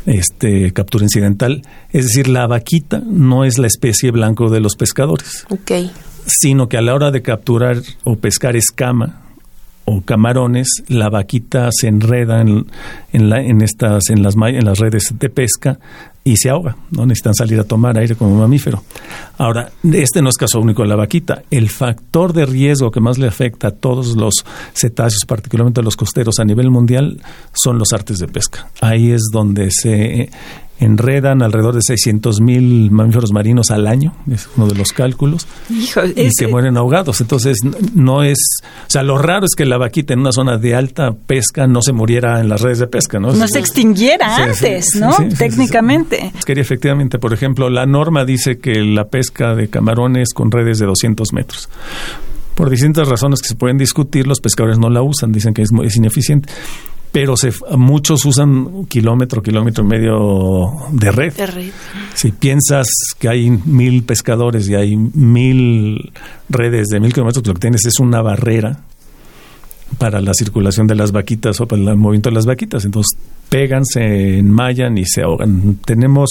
este, 0.06 0.72
captura 0.72 1.04
incidental. 1.04 1.60
Es 1.90 2.06
decir, 2.06 2.28
la 2.28 2.46
vaquita 2.46 3.02
no 3.04 3.44
es 3.44 3.58
la 3.58 3.66
especie 3.66 4.10
blanco 4.10 4.48
de 4.48 4.60
los 4.60 4.74
pescadores. 4.74 5.44
Okay 5.50 5.92
sino 6.26 6.68
que 6.68 6.76
a 6.76 6.82
la 6.82 6.94
hora 6.94 7.10
de 7.10 7.22
capturar 7.22 7.78
o 8.04 8.16
pescar 8.16 8.56
escama 8.56 9.20
o 9.84 10.00
camarones, 10.00 10.68
la 10.88 11.10
vaquita 11.10 11.68
se 11.70 11.88
enreda 11.88 12.40
en, 12.40 12.66
en, 13.12 13.60
estas, 13.60 14.08
en, 14.08 14.22
las, 14.22 14.34
en 14.34 14.64
las 14.64 14.78
redes 14.78 15.12
de 15.18 15.28
pesca 15.28 15.78
y 16.26 16.38
se 16.38 16.48
ahoga, 16.48 16.76
no 16.90 17.04
necesitan 17.04 17.34
salir 17.34 17.60
a 17.60 17.64
tomar 17.64 17.98
aire 17.98 18.16
como 18.16 18.34
mamífero. 18.38 18.82
Ahora, 19.36 19.70
este 19.92 20.22
no 20.22 20.30
es 20.30 20.36
caso 20.36 20.58
único 20.58 20.82
de 20.82 20.88
la 20.88 20.96
vaquita. 20.96 21.42
El 21.50 21.68
factor 21.68 22.32
de 22.32 22.46
riesgo 22.46 22.90
que 22.90 23.00
más 23.00 23.18
le 23.18 23.28
afecta 23.28 23.68
a 23.68 23.70
todos 23.72 24.16
los 24.16 24.32
cetáceos, 24.72 25.26
particularmente 25.26 25.80
a 25.80 25.84
los 25.84 25.96
costeros 25.96 26.38
a 26.38 26.44
nivel 26.44 26.70
mundial, 26.70 27.20
son 27.52 27.78
los 27.78 27.92
artes 27.92 28.18
de 28.18 28.26
pesca. 28.26 28.68
Ahí 28.80 29.10
es 29.10 29.24
donde 29.30 29.68
se 29.70 30.30
enredan 30.80 31.42
alrededor 31.42 31.74
de 31.74 31.82
600 31.82 32.40
mil 32.40 32.90
mamíferos 32.90 33.32
marinos 33.32 33.70
al 33.70 33.86
año, 33.86 34.14
es 34.30 34.48
uno 34.56 34.66
de 34.66 34.74
los 34.74 34.92
cálculos, 34.92 35.46
y 35.70 36.30
que 36.36 36.48
mueren 36.48 36.76
ahogados. 36.76 37.20
Entonces, 37.20 37.58
no 37.94 38.22
es, 38.22 38.38
o 38.86 38.90
sea, 38.90 39.02
lo 39.02 39.18
raro 39.18 39.46
es 39.46 39.54
que 39.56 39.64
la 39.64 39.78
vaquita 39.78 40.14
en 40.14 40.20
una 40.20 40.32
zona 40.32 40.58
de 40.58 40.74
alta 40.74 41.12
pesca 41.12 41.66
no 41.66 41.80
se 41.80 41.92
muriera 41.92 42.40
en 42.40 42.48
las 42.48 42.60
redes 42.60 42.80
de 42.80 42.86
pesca, 42.86 43.18
¿no? 43.20 43.32
No 43.32 43.48
se 43.48 43.58
extinguiera 43.58 44.36
antes, 44.36 44.96
¿no? 44.96 45.14
Técnicamente. 45.38 46.32
que 46.44 46.52
efectivamente, 46.52 47.18
por 47.18 47.32
ejemplo, 47.32 47.70
la 47.70 47.86
norma 47.86 48.24
dice 48.24 48.58
que 48.58 48.74
la 48.84 49.04
pesca 49.04 49.54
de 49.54 49.68
camarones 49.68 50.34
con 50.34 50.50
redes 50.50 50.78
de 50.78 50.86
200 50.86 51.32
metros. 51.32 51.68
Por 52.54 52.70
distintas 52.70 53.08
razones 53.08 53.42
que 53.42 53.48
se 53.48 53.56
pueden 53.56 53.78
discutir, 53.78 54.26
los 54.26 54.40
pescadores 54.40 54.78
no 54.78 54.88
la 54.88 55.02
usan, 55.02 55.32
dicen 55.32 55.54
que 55.54 55.62
es, 55.62 55.70
es 55.84 55.96
ineficiente 55.96 56.48
pero 57.14 57.36
se, 57.36 57.52
muchos 57.76 58.24
usan 58.24 58.86
kilómetro, 58.86 59.40
kilómetro 59.40 59.84
y 59.84 59.86
medio 59.86 60.72
de 60.90 61.12
red. 61.12 61.32
Si 62.12 62.32
piensas 62.32 62.88
que 63.20 63.28
hay 63.28 63.50
mil 63.50 64.02
pescadores 64.02 64.68
y 64.68 64.74
hay 64.74 64.96
mil 64.96 66.10
redes 66.48 66.88
de 66.88 66.98
mil 66.98 67.12
kilómetros, 67.12 67.46
lo 67.46 67.54
que 67.54 67.60
tienes 67.60 67.86
es 67.86 68.00
una 68.00 68.20
barrera 68.20 68.80
para 69.96 70.20
la 70.20 70.34
circulación 70.34 70.88
de 70.88 70.96
las 70.96 71.12
vaquitas 71.12 71.60
o 71.60 71.68
para 71.68 71.80
el 71.82 71.96
movimiento 71.96 72.30
de 72.30 72.34
las 72.34 72.46
vaquitas. 72.46 72.84
Entonces 72.84 73.16
pegan, 73.48 73.84
se 73.84 74.40
enmayan 74.40 74.98
y 74.98 75.04
se 75.04 75.22
ahogan. 75.22 75.76
Tenemos 75.84 76.30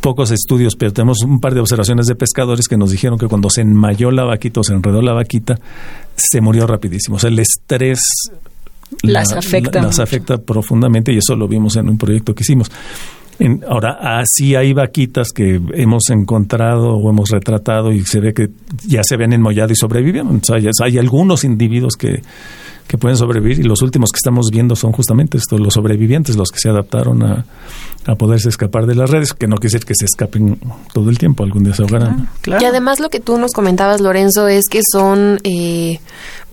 pocos 0.00 0.32
estudios, 0.32 0.74
pero 0.74 0.92
tenemos 0.92 1.18
un 1.22 1.38
par 1.38 1.54
de 1.54 1.60
observaciones 1.60 2.08
de 2.08 2.16
pescadores 2.16 2.66
que 2.66 2.76
nos 2.76 2.90
dijeron 2.90 3.16
que 3.16 3.28
cuando 3.28 3.48
se 3.48 3.60
enmayó 3.60 4.10
la 4.10 4.24
vaquita 4.24 4.58
o 4.58 4.64
se 4.64 4.74
enredó 4.74 5.02
la 5.02 5.12
vaquita, 5.12 5.60
se 6.16 6.40
murió 6.40 6.66
rapidísimo. 6.66 7.14
O 7.14 7.20
sea, 7.20 7.30
el 7.30 7.38
estrés 7.38 8.00
las 9.02 9.32
afecta. 9.32 9.82
las 9.82 9.98
afecta 9.98 10.38
profundamente 10.38 11.12
y 11.12 11.18
eso 11.18 11.36
lo 11.36 11.48
vimos 11.48 11.76
en 11.76 11.88
un 11.88 11.98
proyecto 11.98 12.34
que 12.34 12.42
hicimos. 12.42 12.70
ahora, 13.68 13.98
así 14.20 14.54
hay 14.54 14.72
vaquitas 14.72 15.28
que 15.32 15.60
hemos 15.74 16.10
encontrado 16.10 16.96
o 16.96 17.10
hemos 17.10 17.30
retratado 17.30 17.92
y 17.92 18.04
se 18.04 18.20
ve 18.20 18.32
que 18.32 18.50
ya 18.86 19.02
se 19.02 19.16
ven 19.16 19.32
enmollado 19.32 19.72
y 19.72 19.76
sobrevivieron. 19.76 20.40
hay, 20.82 20.98
algunos 20.98 21.44
individuos 21.44 21.94
que, 21.96 22.22
que 22.86 22.98
pueden 22.98 23.16
sobrevivir 23.16 23.60
y 23.60 23.62
los 23.64 23.82
últimos 23.82 24.10
que 24.10 24.18
estamos 24.18 24.50
viendo 24.50 24.76
son 24.76 24.92
justamente 24.92 25.38
estos, 25.38 25.60
los 25.60 25.74
sobrevivientes, 25.74 26.36
los 26.36 26.50
que 26.50 26.58
se 26.58 26.68
adaptaron 26.68 27.22
a, 27.22 27.44
a 28.06 28.14
poderse 28.14 28.48
escapar 28.48 28.86
de 28.86 28.94
las 28.94 29.10
redes, 29.10 29.32
que 29.32 29.46
no 29.46 29.56
quiere 29.56 29.72
decir 29.72 29.86
que 29.86 29.94
se 29.94 30.04
escapen 30.04 30.58
todo 30.92 31.10
el 31.10 31.18
tiempo, 31.18 31.42
algún 31.42 31.64
día 31.64 31.74
se 31.74 31.82
ahogarán. 31.82 32.28
Y 32.46 32.64
además 32.64 33.00
lo 33.00 33.10
que 33.10 33.20
tú 33.20 33.36
nos 33.38 33.52
comentabas, 33.52 34.00
Lorenzo, 34.00 34.48
es 34.48 34.66
que 34.68 34.80
son, 34.92 35.40
eh, 35.42 35.98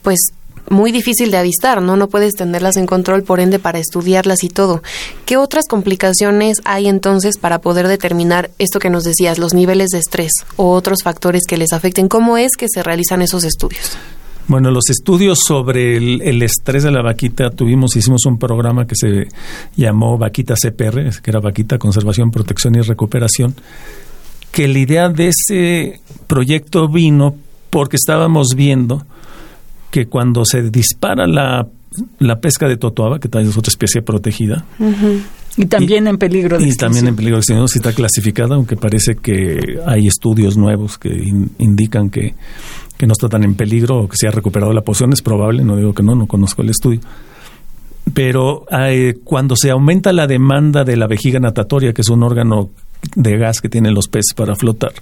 pues, 0.01 0.33
muy 0.73 0.91
difícil 0.91 1.31
de 1.31 1.37
avistar, 1.37 1.81
¿no? 1.81 1.95
No 1.95 2.09
puedes 2.09 2.33
tenerlas 2.33 2.75
en 2.75 2.85
control, 2.85 3.23
por 3.23 3.39
ende, 3.39 3.59
para 3.59 3.79
estudiarlas 3.79 4.43
y 4.43 4.49
todo. 4.49 4.83
¿Qué 5.25 5.37
otras 5.37 5.67
complicaciones 5.67 6.57
hay 6.65 6.87
entonces 6.87 7.37
para 7.37 7.59
poder 7.59 7.87
determinar 7.87 8.51
esto 8.57 8.79
que 8.79 8.89
nos 8.89 9.03
decías, 9.03 9.37
los 9.37 9.53
niveles 9.53 9.89
de 9.89 9.99
estrés 9.99 10.31
o 10.57 10.71
otros 10.71 11.03
factores 11.03 11.43
que 11.47 11.57
les 11.57 11.71
afecten? 11.71 12.09
¿Cómo 12.09 12.37
es 12.37 12.57
que 12.57 12.67
se 12.67 12.83
realizan 12.83 13.21
esos 13.21 13.43
estudios? 13.43 13.97
Bueno, 14.47 14.71
los 14.71 14.89
estudios 14.89 15.39
sobre 15.47 15.95
el, 15.95 16.41
estrés 16.41 16.83
de 16.83 16.91
la 16.91 17.01
vaquita, 17.01 17.49
tuvimos, 17.49 17.95
hicimos 17.95 18.25
un 18.25 18.37
programa 18.37 18.85
que 18.85 18.95
se 18.95 19.27
llamó 19.77 20.17
Vaquita 20.17 20.55
CPR, 20.55 21.21
que 21.21 21.31
era 21.31 21.39
Vaquita 21.39 21.77
Conservación, 21.77 22.29
Protección 22.29 22.75
y 22.75 22.81
Recuperación, 22.81 23.55
que 24.51 24.67
la 24.67 24.79
idea 24.79 25.07
de 25.07 25.29
ese 25.29 26.01
proyecto 26.27 26.89
vino 26.89 27.35
porque 27.69 27.95
estábamos 27.95 28.49
viendo 28.55 29.05
que 29.93 30.07
cuando 30.07 30.43
se 30.43 30.71
dispara 30.71 31.27
la, 31.27 31.67
la 32.17 32.39
pesca 32.39 32.67
de 32.67 32.77
totoaba, 32.77 33.19
que 33.19 33.29
también 33.29 33.51
es 33.51 33.57
otra 33.59 33.69
especie 33.69 34.01
protegida, 34.01 34.65
y 35.55 35.67
también 35.67 36.07
en 36.07 36.17
peligro 36.17 36.57
de 36.57 36.67
Y 36.67 36.73
también 36.73 37.07
en 37.07 37.15
peligro 37.15 37.35
de 37.35 37.41
extinción, 37.41 37.67
si 37.67 37.77
está 37.77 37.93
clasificada, 37.93 38.55
aunque 38.55 38.75
parece 38.75 39.17
que 39.17 39.79
hay 39.85 40.07
estudios 40.07 40.57
nuevos 40.57 40.97
que 40.97 41.09
indican 41.59 42.09
que, 42.09 42.33
que 42.97 43.05
no 43.05 43.13
está 43.13 43.29
tan 43.29 43.43
en 43.43 43.53
peligro 43.53 43.99
o 43.99 44.09
que 44.09 44.17
se 44.17 44.27
ha 44.27 44.31
recuperado 44.31 44.73
la 44.73 44.81
posición, 44.81 45.13
es 45.13 45.21
probable, 45.21 45.63
no 45.63 45.77
digo 45.77 45.93
que 45.93 46.01
no, 46.01 46.15
no 46.15 46.25
conozco 46.25 46.63
el 46.63 46.71
estudio. 46.71 46.99
Pero 48.15 48.65
eh, 48.71 49.19
cuando 49.23 49.55
se 49.55 49.69
aumenta 49.69 50.11
la 50.11 50.25
demanda 50.25 50.83
de 50.83 50.97
la 50.97 51.05
vejiga 51.05 51.39
natatoria, 51.39 51.93
que 51.93 52.01
es 52.01 52.09
un 52.09 52.23
órgano 52.23 52.71
de 53.15 53.37
gas 53.37 53.61
que 53.61 53.69
tienen 53.69 53.93
los 53.93 54.07
peces 54.07 54.33
para 54.35 54.55
flotar, 54.55 54.93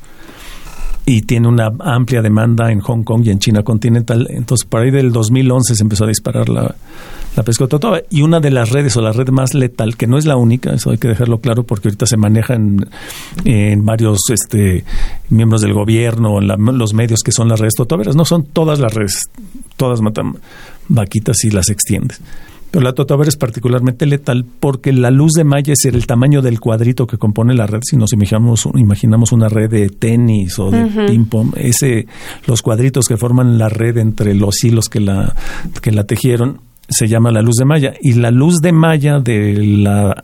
y 1.06 1.24
tiene 1.24 1.48
una 1.48 1.72
amplia 1.80 2.22
demanda 2.22 2.72
en 2.72 2.80
Hong 2.80 3.04
Kong 3.04 3.24
y 3.26 3.32
en 3.32 3.40
China 3.40 3.64
continental. 3.64 4.28
Entonces, 4.30 4.68
por 4.68 4.82
ahí 4.82 4.92
del 4.92 5.12
2011 5.12 5.76
se 5.76 5.84
empezó 5.84 6.06
a 6.06 6.08
disparar 6.08 6.48
la, 6.48 6.76
la 7.36 7.44
pesca 7.44 7.68
totoaba. 7.68 8.02
Y 8.10 8.22
una 8.22 8.40
de 8.40 8.52
las 8.52 8.70
redes, 8.70 8.96
o 8.98 9.02
la 9.02 9.12
red 9.12 9.30
más 9.30 9.54
letal, 9.54 9.96
que 9.96 10.08
no 10.08 10.18
es 10.18 10.26
la 10.26 10.36
única, 10.36 10.74
eso 10.74 10.92
hay 10.92 10.98
que 10.98 11.08
dejarlo 11.08 11.40
claro, 11.40 11.64
porque 11.64 11.88
ahorita 11.88 12.06
se 12.06 12.18
maneja 12.18 12.56
en, 12.56 13.86
varios 13.86 14.20
este, 14.30 14.84
miembros 15.30 15.62
del 15.62 15.74
gobierno, 15.74 16.40
en 16.40 16.78
los 16.78 16.94
medios 16.94 17.22
que 17.24 17.32
son 17.32 17.48
las 17.50 17.60
redes 17.60 17.74
totoberas. 17.76 18.16
No 18.16 18.26
son 18.26 18.44
todas 18.44 18.80
las 18.80 18.94
redes, 18.94 19.30
todas 19.78 20.02
matan 20.02 20.38
vaquitas 20.88 21.44
y 21.44 21.52
las 21.52 21.70
extiendes. 21.70 22.22
Pero 22.72 22.86
la 22.86 22.94
totoabera 22.94 23.28
es 23.28 23.36
particularmente 23.36 24.06
letal 24.06 24.46
porque 24.60 24.94
la 24.94 25.12
luz 25.12 25.34
de 25.34 25.44
malla 25.44 25.74
es 25.74 25.84
el 25.86 26.08
tamaño 26.08 26.42
del 26.42 26.62
cuadrito 26.62 27.06
que 27.06 27.18
compone 27.18 27.54
la 27.54 27.68
red. 27.68 27.82
Si 27.84 27.98
nos 27.98 28.14
imaginamos, 28.14 28.68
imaginamos 28.76 29.34
una 29.34 29.50
red 29.50 29.70
de 29.70 29.90
tenis 29.90 30.58
o 30.58 30.72
de 30.72 30.86
ping-pong, 31.06 31.54
ese, 31.58 32.08
los 32.48 32.62
cuadritos 32.62 33.08
que 33.08 33.18
forman 33.18 33.58
la 33.58 33.68
red 33.68 33.98
entre 33.98 34.34
los 34.36 34.64
hilos 34.64 34.88
que 34.88 35.02
la, 35.02 35.36
que 35.82 35.92
la 35.92 36.06
tejieron 36.06 36.62
se 36.88 37.08
llama 37.08 37.32
la 37.32 37.42
luz 37.42 37.56
de 37.58 37.66
malla. 37.66 37.94
Y 38.02 38.14
la 38.14 38.32
luz 38.32 38.60
de 38.62 38.72
malla 38.72 39.20
de 39.20 39.54
la 39.58 40.24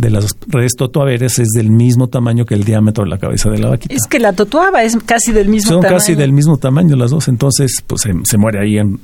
de 0.00 0.10
las 0.10 0.36
redes 0.48 0.74
totoaveres 0.76 1.38
es 1.38 1.50
del 1.50 1.70
mismo 1.70 2.08
tamaño 2.08 2.44
que 2.46 2.54
el 2.54 2.64
diámetro 2.64 3.04
de 3.04 3.10
la 3.10 3.18
cabeza 3.18 3.50
de 3.50 3.58
la 3.58 3.68
vaquita. 3.70 3.94
Es 3.94 4.06
que 4.06 4.18
la 4.18 4.32
totuaba 4.32 4.82
es 4.82 4.96
casi 5.04 5.32
del 5.32 5.48
mismo 5.48 5.70
tamaño. 5.70 5.88
Son 5.88 5.98
casi 5.98 6.14
del 6.14 6.32
mismo 6.32 6.56
tamaño 6.56 6.96
las 6.96 7.10
dos, 7.10 7.28
entonces 7.28 7.82
pues 7.86 8.02
se, 8.02 8.38
muere 8.38 8.60
ahí 8.60 8.78
en, 8.78 9.00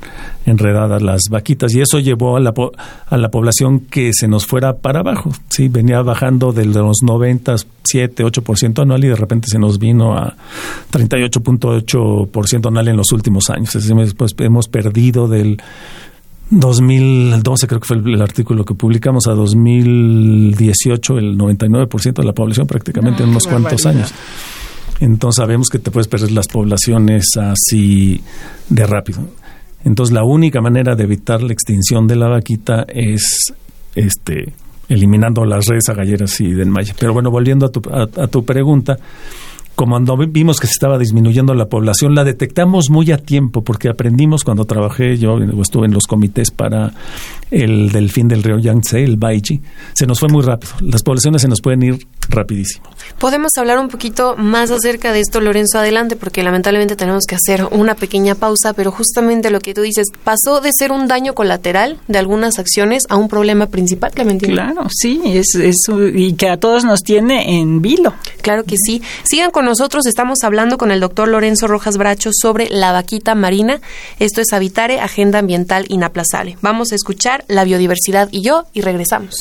enredadas 0.47 1.03
las 1.03 1.23
vaquitas 1.31 1.75
y 1.75 1.81
eso 1.81 1.99
llevó 1.99 2.37
a 2.37 2.41
la, 2.41 2.55
a 3.07 3.17
la 3.17 3.31
población 3.31 3.81
que 3.81 4.13
se 4.13 4.29
nos 4.29 4.47
fuera 4.47 4.77
para 4.77 5.01
abajo, 5.01 5.33
sí, 5.51 5.69
venía 5.69 6.01
bajando 6.03 6.53
de 6.53 6.65
los 6.65 6.99
97, 7.03 8.25
8% 8.25 8.83
anual 8.83 9.05
y 9.05 9.09
de 9.09 9.17
repente 9.17 9.49
se 9.51 9.59
nos 9.59 9.79
vino 9.79 10.17
a 10.17 10.35
38.8% 10.93 12.69
anual 12.69 12.89
en 12.89 12.97
los 12.97 13.13
últimos 13.13 13.51
años. 13.51 13.75
Es 13.75 13.89
decir, 13.89 14.17
pues 14.17 14.35
hemos 14.39 14.69
perdido 14.69 15.29
del 15.29 15.59
2012 16.51 17.67
creo 17.67 17.81
que 17.81 17.87
fue 17.87 17.97
el, 17.97 18.23
artículo 18.23 18.65
que 18.65 18.75
publicamos 18.75 19.27
a 19.27 19.33
2018 19.33 21.19
el 21.19 21.37
99% 21.37 22.15
de 22.15 22.25
la 22.25 22.33
población 22.33 22.67
prácticamente 22.67 23.23
en 23.23 23.31
unos 23.31 23.47
cuantos 23.47 23.85
años. 23.87 24.13
Entonces 25.01 25.43
sabemos 25.43 25.69
que 25.69 25.79
te 25.79 25.91
puedes 25.91 26.09
perder 26.09 26.33
las 26.33 26.49
poblaciones 26.49 27.25
así 27.37 28.21
de 28.69 28.87
rápido. 28.87 29.21
Entonces 29.85 30.15
la 30.15 30.25
única 30.25 30.61
manera 30.61 30.95
de 30.95 31.05
evitar 31.05 31.43
la 31.43 31.53
extinción 31.53 32.07
de 32.07 32.17
la 32.17 32.29
vaquita 32.29 32.87
es 32.89 33.53
este 33.95 34.53
eliminando 34.89 35.45
las 35.45 35.67
redes 35.67 35.89
agalleras 35.89 36.41
y 36.41 36.53
del 36.53 36.71
maya. 36.71 36.95
Pero 36.99 37.13
bueno, 37.13 37.31
volviendo 37.31 37.67
a 37.67 37.71
tu, 37.71 37.83
a 37.91 38.27
tu 38.29 38.45
pregunta, 38.45 38.97
como 39.77 39.99
vimos 40.29 40.59
que 40.59 40.67
se 40.67 40.73
estaba 40.73 40.99
disminuyendo 40.99 41.55
la 41.55 41.69
población, 41.69 42.15
la 42.15 42.25
detectamos 42.25 42.89
muy 42.89 43.13
a 43.13 43.19
tiempo 43.19 43.63
porque 43.63 43.91
aprendimos 43.91 44.43
cuando 44.43 44.65
trabajé, 44.65 45.19
yo 45.19 45.39
estuve 45.63 45.87
en 45.87 45.93
los 45.93 46.07
comités 46.07 46.51
para 46.51 46.93
el 47.51 47.93
delfín 47.93 48.27
del 48.27 48.43
río 48.43 48.59
Yangtze, 48.59 49.05
el 49.05 49.19
Baiji, 49.19 49.61
se 49.93 50.07
nos 50.07 50.19
fue 50.19 50.31
muy 50.31 50.43
rápido. 50.43 50.73
Las 50.81 51.03
poblaciones 51.03 51.43
se 51.43 51.49
nos 51.49 51.61
pueden 51.61 51.83
ir 51.83 52.07
rapidísimo. 52.29 52.89
Podemos 53.19 53.53
hablar 53.57 53.79
un 53.79 53.89
poquito 53.89 54.37
más 54.37 54.71
acerca 54.71 55.13
de 55.13 55.21
esto, 55.21 55.41
Lorenzo, 55.41 55.79
adelante, 55.79 56.17
porque 56.17 56.43
lamentablemente 56.43 56.97
tenemos 56.97 57.25
que 57.27 57.35
hacer 57.35 57.65
una 57.71 57.95
pequeña 57.95 58.35
pausa, 58.35 58.73
pero 58.73 58.91
justamente 58.91 59.51
lo 59.51 59.61
que 59.61 59.75
tú 59.75 59.83
dices, 59.83 60.07
pasó 60.25 60.61
de 60.61 60.71
ser 60.77 60.93
un 60.93 61.09
daño 61.09 61.35
colateral 61.35 61.99
de 62.09 62.19
algunas 62.19 62.59
acciones 62.59 63.05
a 63.09 63.17
un 63.17 63.29
problema 63.29 63.67
principal, 63.67 64.13
Clementina. 64.13 64.73
Claro, 64.73 64.89
sí, 64.91 65.21
es, 65.25 65.55
es, 65.55 65.77
y 66.15 66.35
que 66.35 66.49
a 66.49 66.59
todos 66.59 66.85
nos 66.85 67.03
tiene 67.03 67.59
en 67.59 67.81
vilo. 67.81 68.15
Claro 68.43 68.65
que 68.65 68.77
sí. 68.77 69.03
Sigan 69.25 69.51
con 69.51 69.65
nosotros, 69.65 70.07
estamos 70.07 70.39
hablando 70.43 70.79
con 70.79 70.91
el 70.91 71.01
doctor 71.01 71.29
Lorenzo 71.29 71.67
Rojas 71.67 71.97
Bracho 71.97 72.31
sobre 72.33 72.69
la 72.71 72.93
vaquita 72.93 73.35
marina. 73.35 73.81
Esto 74.19 74.41
es 74.41 74.53
Habitare, 74.53 75.01
Agenda 75.01 75.39
Ambiental 75.39 75.85
Inaplazable. 75.89 76.59
Vamos 76.61 76.93
a 76.93 76.95
escuchar 76.95 77.45
La 77.49 77.65
biodiversidad 77.65 78.29
y 78.31 78.43
yo 78.43 78.65
y 78.73 78.81
regresamos. 78.83 79.41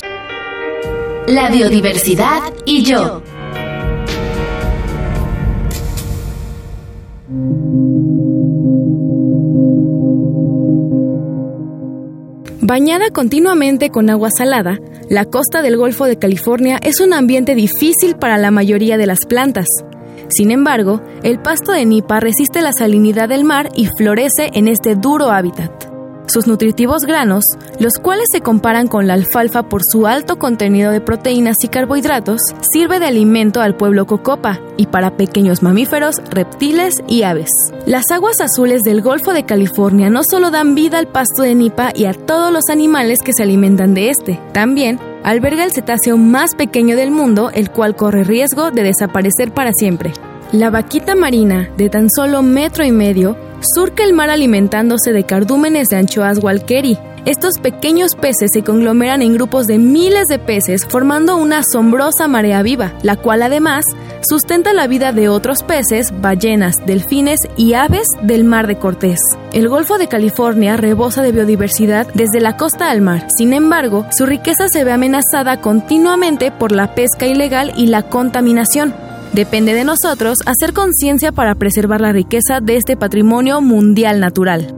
La 1.27 1.49
biodiversidad 1.49 2.39
y 2.65 2.83
yo. 2.83 3.23
Bañada 12.61 13.09
continuamente 13.09 13.89
con 13.89 14.11
agua 14.11 14.29
salada, 14.37 14.79
la 15.09 15.25
costa 15.25 15.63
del 15.63 15.77
Golfo 15.77 16.05
de 16.05 16.19
California 16.19 16.79
es 16.83 16.99
un 16.99 17.11
ambiente 17.11 17.55
difícil 17.55 18.15
para 18.17 18.37
la 18.37 18.51
mayoría 18.51 18.97
de 18.97 19.07
las 19.07 19.25
plantas. 19.27 19.67
Sin 20.29 20.51
embargo, 20.51 21.01
el 21.23 21.39
pasto 21.39 21.71
de 21.71 21.87
nipa 21.87 22.19
resiste 22.19 22.61
la 22.61 22.71
salinidad 22.71 23.29
del 23.29 23.45
mar 23.45 23.69
y 23.75 23.87
florece 23.97 24.51
en 24.53 24.67
este 24.67 24.93
duro 24.93 25.31
hábitat. 25.31 25.94
Sus 26.35 26.47
nutritivos 26.47 27.03
granos, 27.03 27.45
los 27.79 27.93
cuales 27.93 28.25
se 28.29 28.41
comparan 28.41 28.89
con 28.89 29.07
la 29.07 29.13
alfalfa 29.13 29.69
por 29.69 29.83
su 29.89 30.05
alto 30.05 30.37
contenido 30.37 30.91
de 30.91 30.99
proteínas 30.99 31.55
y 31.63 31.69
carbohidratos, 31.69 32.41
sirve 32.73 32.99
de 32.99 33.05
alimento 33.05 33.61
al 33.61 33.77
pueblo 33.77 34.05
cocopa 34.05 34.59
y 34.75 34.87
para 34.87 35.15
pequeños 35.15 35.63
mamíferos, 35.63 36.17
reptiles 36.29 36.95
y 37.07 37.23
aves. 37.23 37.47
Las 37.85 38.11
aguas 38.11 38.41
azules 38.41 38.81
del 38.81 39.01
Golfo 39.01 39.31
de 39.31 39.45
California 39.45 40.09
no 40.09 40.23
solo 40.29 40.51
dan 40.51 40.75
vida 40.75 40.97
al 40.97 41.07
pasto 41.07 41.41
de 41.41 41.55
nipa 41.55 41.93
y 41.95 42.03
a 42.03 42.13
todos 42.13 42.51
los 42.51 42.67
animales 42.69 43.19
que 43.23 43.31
se 43.31 43.43
alimentan 43.43 43.93
de 43.93 44.09
este, 44.09 44.37
también 44.51 44.99
alberga 45.23 45.63
el 45.63 45.71
cetáceo 45.71 46.17
más 46.17 46.53
pequeño 46.53 46.97
del 46.97 47.11
mundo, 47.11 47.49
el 47.53 47.71
cual 47.71 47.95
corre 47.95 48.25
riesgo 48.25 48.71
de 48.71 48.83
desaparecer 48.83 49.53
para 49.53 49.71
siempre. 49.71 50.11
La 50.51 50.69
vaquita 50.69 51.15
marina, 51.15 51.69
de 51.75 51.89
tan 51.89 52.07
solo 52.09 52.43
metro 52.43 52.85
y 52.85 52.91
medio, 52.91 53.35
surca 53.61 54.03
el 54.03 54.13
mar 54.13 54.29
alimentándose 54.29 55.11
de 55.11 55.23
cardúmenes 55.23 55.87
de 55.87 55.97
anchoas 55.97 56.37
walkeri. 56.41 56.97
Estos 57.25 57.57
pequeños 57.59 58.15
peces 58.15 58.51
se 58.53 58.63
conglomeran 58.63 59.23
en 59.23 59.33
grupos 59.33 59.65
de 59.65 59.79
miles 59.79 60.27
de 60.27 60.37
peces 60.37 60.85
formando 60.85 61.37
una 61.37 61.59
asombrosa 61.59 62.27
marea 62.27 62.61
viva, 62.61 62.93
la 63.01 63.15
cual 63.15 63.41
además 63.41 63.83
sustenta 64.21 64.73
la 64.73 64.85
vida 64.85 65.11
de 65.11 65.29
otros 65.29 65.63
peces, 65.63 66.13
ballenas, 66.21 66.75
delfines 66.85 67.39
y 67.57 67.73
aves 67.73 68.07
del 68.21 68.43
mar 68.43 68.67
de 68.67 68.77
Cortés. 68.77 69.19
El 69.51 69.67
Golfo 69.67 69.97
de 69.97 70.07
California 70.07 70.77
rebosa 70.77 71.23
de 71.23 71.31
biodiversidad 71.31 72.05
desde 72.13 72.39
la 72.39 72.57
costa 72.57 72.91
al 72.91 73.01
mar. 73.01 73.27
Sin 73.35 73.53
embargo, 73.53 74.05
su 74.15 74.27
riqueza 74.27 74.67
se 74.71 74.83
ve 74.83 74.91
amenazada 74.91 75.59
continuamente 75.59 76.51
por 76.51 76.71
la 76.71 76.93
pesca 76.93 77.25
ilegal 77.25 77.73
y 77.75 77.87
la 77.87 78.03
contaminación. 78.03 79.04
Depende 79.35 79.73
de 79.73 79.83
nosotros 79.83 80.37
hacer 80.45 80.71
conciencia 80.71 81.33
para 81.33 81.55
preservar 81.55 81.99
la 81.99 82.13
riqueza 82.13 82.61
de 82.61 82.77
este 82.77 82.95
patrimonio 82.95 83.59
mundial 83.59 84.21
natural. 84.21 84.73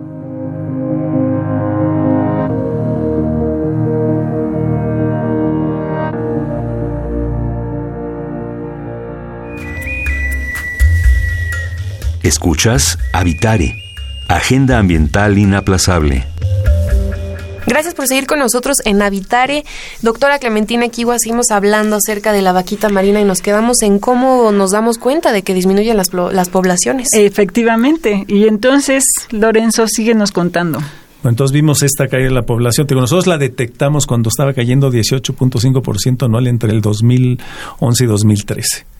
Escuchas 12.23 12.97
Habitare, 13.13 13.75
Agenda 14.27 14.79
Ambiental 14.79 15.37
Inaplazable. 15.37 16.25
Gracias 17.67 17.93
por 17.93 18.07
seguir 18.07 18.27
con 18.27 18.39
nosotros 18.39 18.77
en 18.85 19.01
Habitare. 19.01 19.65
Doctora 20.01 20.39
Clementina 20.39 20.87
Kiwa, 20.87 21.19
seguimos 21.19 21.51
hablando 21.51 21.97
acerca 21.97 22.31
de 22.31 22.41
la 22.41 22.53
vaquita 22.53 22.87
marina 22.87 23.19
y 23.19 23.25
nos 23.25 23.41
quedamos 23.41 23.81
en 23.81 23.99
cómo 23.99 24.53
nos 24.53 24.71
damos 24.71 24.97
cuenta 24.97 25.33
de 25.33 25.41
que 25.41 25.53
disminuyen 25.53 25.97
las, 25.97 26.13
las 26.13 26.47
poblaciones. 26.47 27.09
Efectivamente. 27.13 28.23
Y 28.29 28.47
entonces, 28.47 29.03
Lorenzo, 29.31 29.85
síguenos 29.87 30.31
contando. 30.31 30.79
Bueno, 30.79 31.31
entonces 31.31 31.53
vimos 31.53 31.83
esta 31.83 32.07
caída 32.07 32.29
de 32.29 32.33
la 32.33 32.43
población. 32.43 32.87
nosotros 32.89 33.27
la 33.27 33.37
detectamos 33.37 34.07
cuando 34.07 34.29
estaba 34.29 34.53
cayendo 34.53 34.89
18.5% 34.89 36.23
anual 36.23 36.47
entre 36.47 36.71
el 36.71 36.81
2011 36.81 38.03
y 38.03 38.07
2013. 38.07 38.96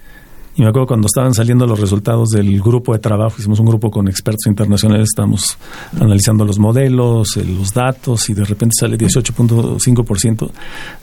Y 0.58 0.64
me 0.64 0.70
acuerdo 0.70 0.88
cuando 0.88 1.06
estaban 1.06 1.36
saliendo 1.36 1.68
los 1.68 1.80
resultados 1.80 2.30
del 2.30 2.60
grupo 2.60 2.92
de 2.94 2.98
trabajo, 2.98 3.36
hicimos 3.38 3.60
un 3.60 3.68
grupo 3.68 3.92
con 3.92 4.08
expertos 4.08 4.48
internacionales, 4.48 5.10
estamos 5.12 5.56
analizando 6.02 6.44
los 6.46 6.58
modelos, 6.58 7.38
eh, 7.38 7.46
los 7.46 7.76
datos, 7.76 8.28
y 8.32 8.34
de 8.34 8.44
repente 8.44 8.74
sale 8.80 8.98
18.5%. 8.98 10.50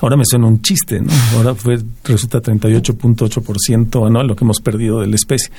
Ahora 0.00 0.16
me 0.16 0.24
suena 0.24 0.48
un 0.48 0.60
chiste, 0.60 1.00
¿no? 1.00 1.12
Ahora 1.36 1.54
fue, 1.54 1.78
resulta 2.02 2.42
38.8% 2.42 4.04
anual 4.04 4.26
lo 4.26 4.34
que 4.34 4.42
hemos 4.42 4.60
perdido 4.60 5.00
de 5.00 5.06
la 5.06 5.14
especie. 5.14 5.52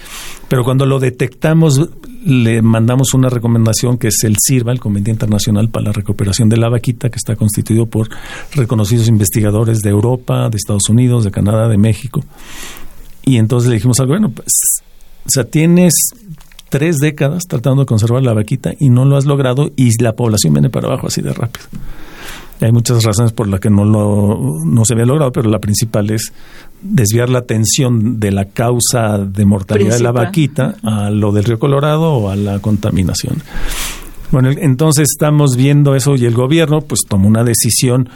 Pero 0.49 0.65
cuando 0.65 0.85
lo 0.85 0.99
detectamos, 0.99 1.79
le 2.25 2.61
mandamos 2.61 3.13
una 3.13 3.29
recomendación 3.29 3.97
que 3.97 4.09
es 4.09 4.21
el 4.25 4.35
CIRVA, 4.45 4.73
el 4.73 4.81
Comité 4.81 5.11
Internacional 5.11 5.69
para 5.69 5.85
la 5.85 5.91
Recuperación 5.93 6.49
de 6.49 6.57
la 6.57 6.67
Vaquita, 6.67 7.09
que 7.09 7.17
está 7.17 7.37
constituido 7.37 7.85
por 7.85 8.09
reconocidos 8.53 9.07
investigadores 9.07 9.79
de 9.79 9.89
Europa, 9.89 10.49
de 10.49 10.57
Estados 10.57 10.89
Unidos, 10.89 11.23
de 11.23 11.31
Canadá, 11.31 11.69
de 11.69 11.77
México 11.77 12.25
y 13.25 13.37
entonces 13.37 13.69
le 13.69 13.75
dijimos 13.75 13.99
algo, 13.99 14.13
bueno, 14.13 14.29
pues, 14.29 14.47
o 15.25 15.29
sea, 15.29 15.43
tienes 15.45 15.93
tres 16.69 16.97
décadas 16.97 17.43
tratando 17.47 17.81
de 17.81 17.85
conservar 17.85 18.23
la 18.23 18.33
vaquita 18.33 18.73
y 18.79 18.89
no 18.89 19.05
lo 19.05 19.17
has 19.17 19.25
logrado 19.25 19.71
y 19.75 19.91
la 20.01 20.13
población 20.13 20.53
viene 20.53 20.69
para 20.69 20.87
abajo 20.87 21.07
así 21.07 21.21
de 21.21 21.33
rápido. 21.33 21.65
hay 22.61 22.71
muchas 22.71 23.03
razones 23.03 23.31
por 23.31 23.47
las 23.47 23.59
que 23.59 23.69
no, 23.69 23.85
lo, 23.85 24.39
no 24.65 24.85
se 24.85 24.93
había 24.93 25.05
logrado, 25.05 25.31
pero 25.31 25.49
la 25.49 25.59
principal 25.59 26.09
es 26.11 26.31
desviar 26.81 27.29
la 27.29 27.39
atención 27.39 28.19
de 28.19 28.31
la 28.31 28.45
causa 28.45 29.17
de 29.17 29.45
mortalidad 29.45 29.97
de 29.97 30.03
la 30.03 30.11
vaquita 30.11 30.75
a 30.83 31.09
lo 31.09 31.31
del 31.31 31.45
río 31.45 31.59
Colorado 31.59 32.13
o 32.13 32.29
a 32.29 32.35
la 32.35 32.59
contaminación. 32.59 33.41
Bueno, 34.31 34.49
entonces 34.51 35.07
estamos 35.11 35.55
viendo 35.55 35.95
eso 35.95 36.15
y 36.15 36.25
el 36.25 36.33
gobierno 36.33 36.81
pues 36.81 37.01
tomó 37.07 37.27
una 37.27 37.43
decisión 37.43 38.09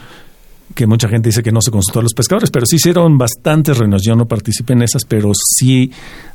que 0.74 0.86
mucha 0.86 1.08
gente 1.08 1.28
dice 1.28 1.42
que 1.42 1.52
no 1.52 1.60
se 1.60 1.70
consultó 1.70 2.00
a 2.00 2.02
los 2.02 2.14
pescadores, 2.14 2.50
pero 2.50 2.66
sí 2.66 2.76
hicieron 2.76 3.18
bastantes 3.18 3.76
reuniones. 3.76 4.02
Yo 4.04 4.14
no 4.14 4.26
participé 4.26 4.72
en 4.74 4.82
esas, 4.82 5.04
pero 5.04 5.32
sí 5.34 5.90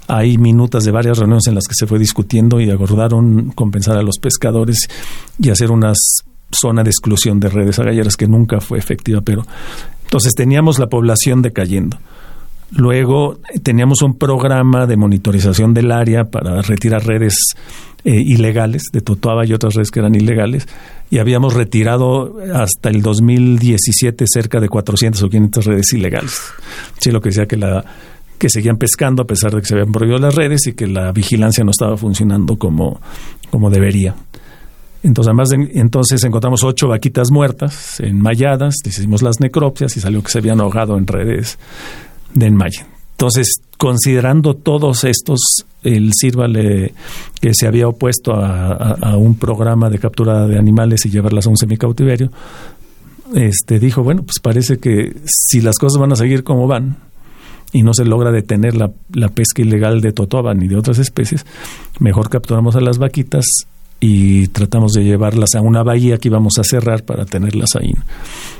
hay 0.07 0.37
minutas 0.37 0.83
de 0.83 0.91
varias 0.91 1.17
reuniones 1.17 1.47
en 1.47 1.55
las 1.55 1.65
que 1.67 1.75
se 1.75 1.87
fue 1.87 1.99
discutiendo 1.99 2.59
y 2.59 2.69
acordaron 2.69 3.51
compensar 3.51 3.97
a 3.97 4.03
los 4.03 4.17
pescadores 4.19 4.87
y 5.39 5.49
hacer 5.49 5.71
una 5.71 5.93
zona 6.51 6.83
de 6.83 6.89
exclusión 6.89 7.39
de 7.39 7.49
redes 7.49 7.79
agalleras 7.79 8.15
que 8.15 8.27
nunca 8.27 8.59
fue 8.59 8.77
efectiva, 8.77 9.21
pero 9.21 9.45
entonces 10.03 10.33
teníamos 10.35 10.79
la 10.79 10.87
población 10.87 11.41
decayendo. 11.41 11.97
Luego 12.71 13.39
teníamos 13.63 14.01
un 14.01 14.17
programa 14.17 14.85
de 14.85 14.97
monitorización 14.97 15.73
del 15.73 15.91
área 15.91 16.25
para 16.25 16.61
retirar 16.61 17.05
redes 17.05 17.35
eh, 18.05 18.13
ilegales 18.13 18.83
de 18.93 19.01
Totoaba 19.01 19.45
y 19.45 19.53
otras 19.53 19.73
redes 19.73 19.89
que 19.89 19.99
eran 19.99 20.13
ilegales 20.13 20.67
y 21.09 21.17
habíamos 21.17 21.55
retirado 21.55 22.37
hasta 22.53 22.89
el 22.89 23.01
2017 23.01 24.25
cerca 24.27 24.59
de 24.59 24.69
400 24.69 25.23
o 25.23 25.29
500 25.29 25.65
redes 25.65 25.93
ilegales. 25.93 26.39
Sí, 26.99 27.11
lo 27.11 27.19
que 27.19 27.29
decía 27.29 27.47
que 27.47 27.57
la 27.57 27.83
que 28.37 28.49
seguían 28.49 28.77
pescando 28.77 29.23
a 29.23 29.25
pesar 29.25 29.55
de 29.55 29.61
que 29.61 29.65
se 29.65 29.73
habían 29.73 29.91
prohibido 29.91 30.19
las 30.19 30.35
redes 30.35 30.67
y 30.67 30.73
que 30.73 30.87
la 30.87 31.11
vigilancia 31.11 31.63
no 31.63 31.71
estaba 31.71 31.97
funcionando 31.97 32.57
como, 32.57 33.01
como 33.49 33.69
debería. 33.69 34.13
Entonces, 35.01 35.29
además, 35.29 35.49
entonces 35.73 36.23
encontramos 36.23 36.63
ocho 36.63 36.87
vaquitas 36.87 37.31
muertas, 37.31 37.99
enmayadas, 37.99 38.75
hicimos 38.83 39.21
las 39.21 39.39
necropsias 39.39 39.95
y 39.97 39.99
salió 39.99 40.21
que 40.21 40.31
se 40.31 40.39
habían 40.39 40.59
ahogado 40.61 40.97
en 40.97 41.07
redes 41.07 41.59
de 42.33 42.45
enmaye. 42.47 42.85
Entonces, 43.11 43.61
considerando 43.77 44.53
todos 44.53 45.03
estos, 45.03 45.65
el 45.83 46.11
CIRVA 46.19 46.47
que 47.41 47.51
se 47.53 47.67
había 47.67 47.87
opuesto 47.87 48.33
a, 48.33 49.17
un 49.17 49.35
programa 49.35 49.89
de 49.89 49.99
captura 49.99 50.47
de 50.47 50.57
animales 50.57 51.05
y 51.05 51.09
llevarlas 51.09 51.47
a 51.47 51.49
un 51.49 51.57
semicautiverio, 51.57 52.31
este, 53.33 53.79
dijo, 53.79 54.03
bueno, 54.03 54.23
pues 54.23 54.39
parece 54.41 54.77
que 54.77 55.15
si 55.25 55.61
las 55.61 55.77
cosas 55.77 55.99
van 55.99 56.11
a 56.11 56.15
seguir 56.15 56.43
como 56.43 56.67
van 56.67 56.97
y 57.73 57.83
no 57.83 57.93
se 57.93 58.05
logra 58.05 58.31
detener 58.31 58.75
la, 58.75 58.91
pesca 59.29 59.61
ilegal 59.61 60.01
de 60.01 60.13
totoaba 60.13 60.53
ni 60.53 60.67
de 60.67 60.77
otras 60.77 60.99
especies, 60.99 61.45
mejor 61.99 62.29
capturamos 62.29 62.75
a 62.75 62.81
las 62.81 62.97
vaquitas 62.97 63.45
y 63.99 64.47
tratamos 64.47 64.93
de 64.93 65.03
llevarlas 65.03 65.55
a 65.55 65.61
una 65.61 65.83
bahía 65.83 66.17
que 66.17 66.27
íbamos 66.27 66.59
a 66.59 66.63
cerrar 66.63 67.03
para 67.03 67.25
tenerlas 67.25 67.75
ahí. 67.75 67.91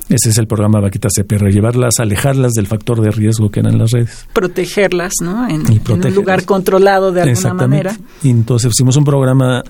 Ese 0.08 0.30
es 0.30 0.38
el 0.38 0.48
programa 0.48 0.80
Vaquitas 0.80 1.13
CPR, 1.15 1.52
llevarlas, 1.52 2.00
alejarlas 2.00 2.54
del 2.54 2.67
factor 2.67 3.02
de 3.02 3.12
riesgo 3.12 3.50
que 3.50 3.60
eran 3.60 3.78
las 3.78 3.91
redes. 3.91 4.28
Protegerlas, 4.34 5.13
¿no? 5.21 5.48
En, 5.48 5.63
en 5.67 6.06
un 6.06 6.15
lugar 6.15 6.45
controlado 6.45 7.12
de 7.12 7.24
alguna 7.24 7.54
manera. 7.54 7.98
Y 8.21 8.30
entonces 8.30 8.71
hicimos 8.71 8.95
un 8.98 9.04
programa 9.04 9.63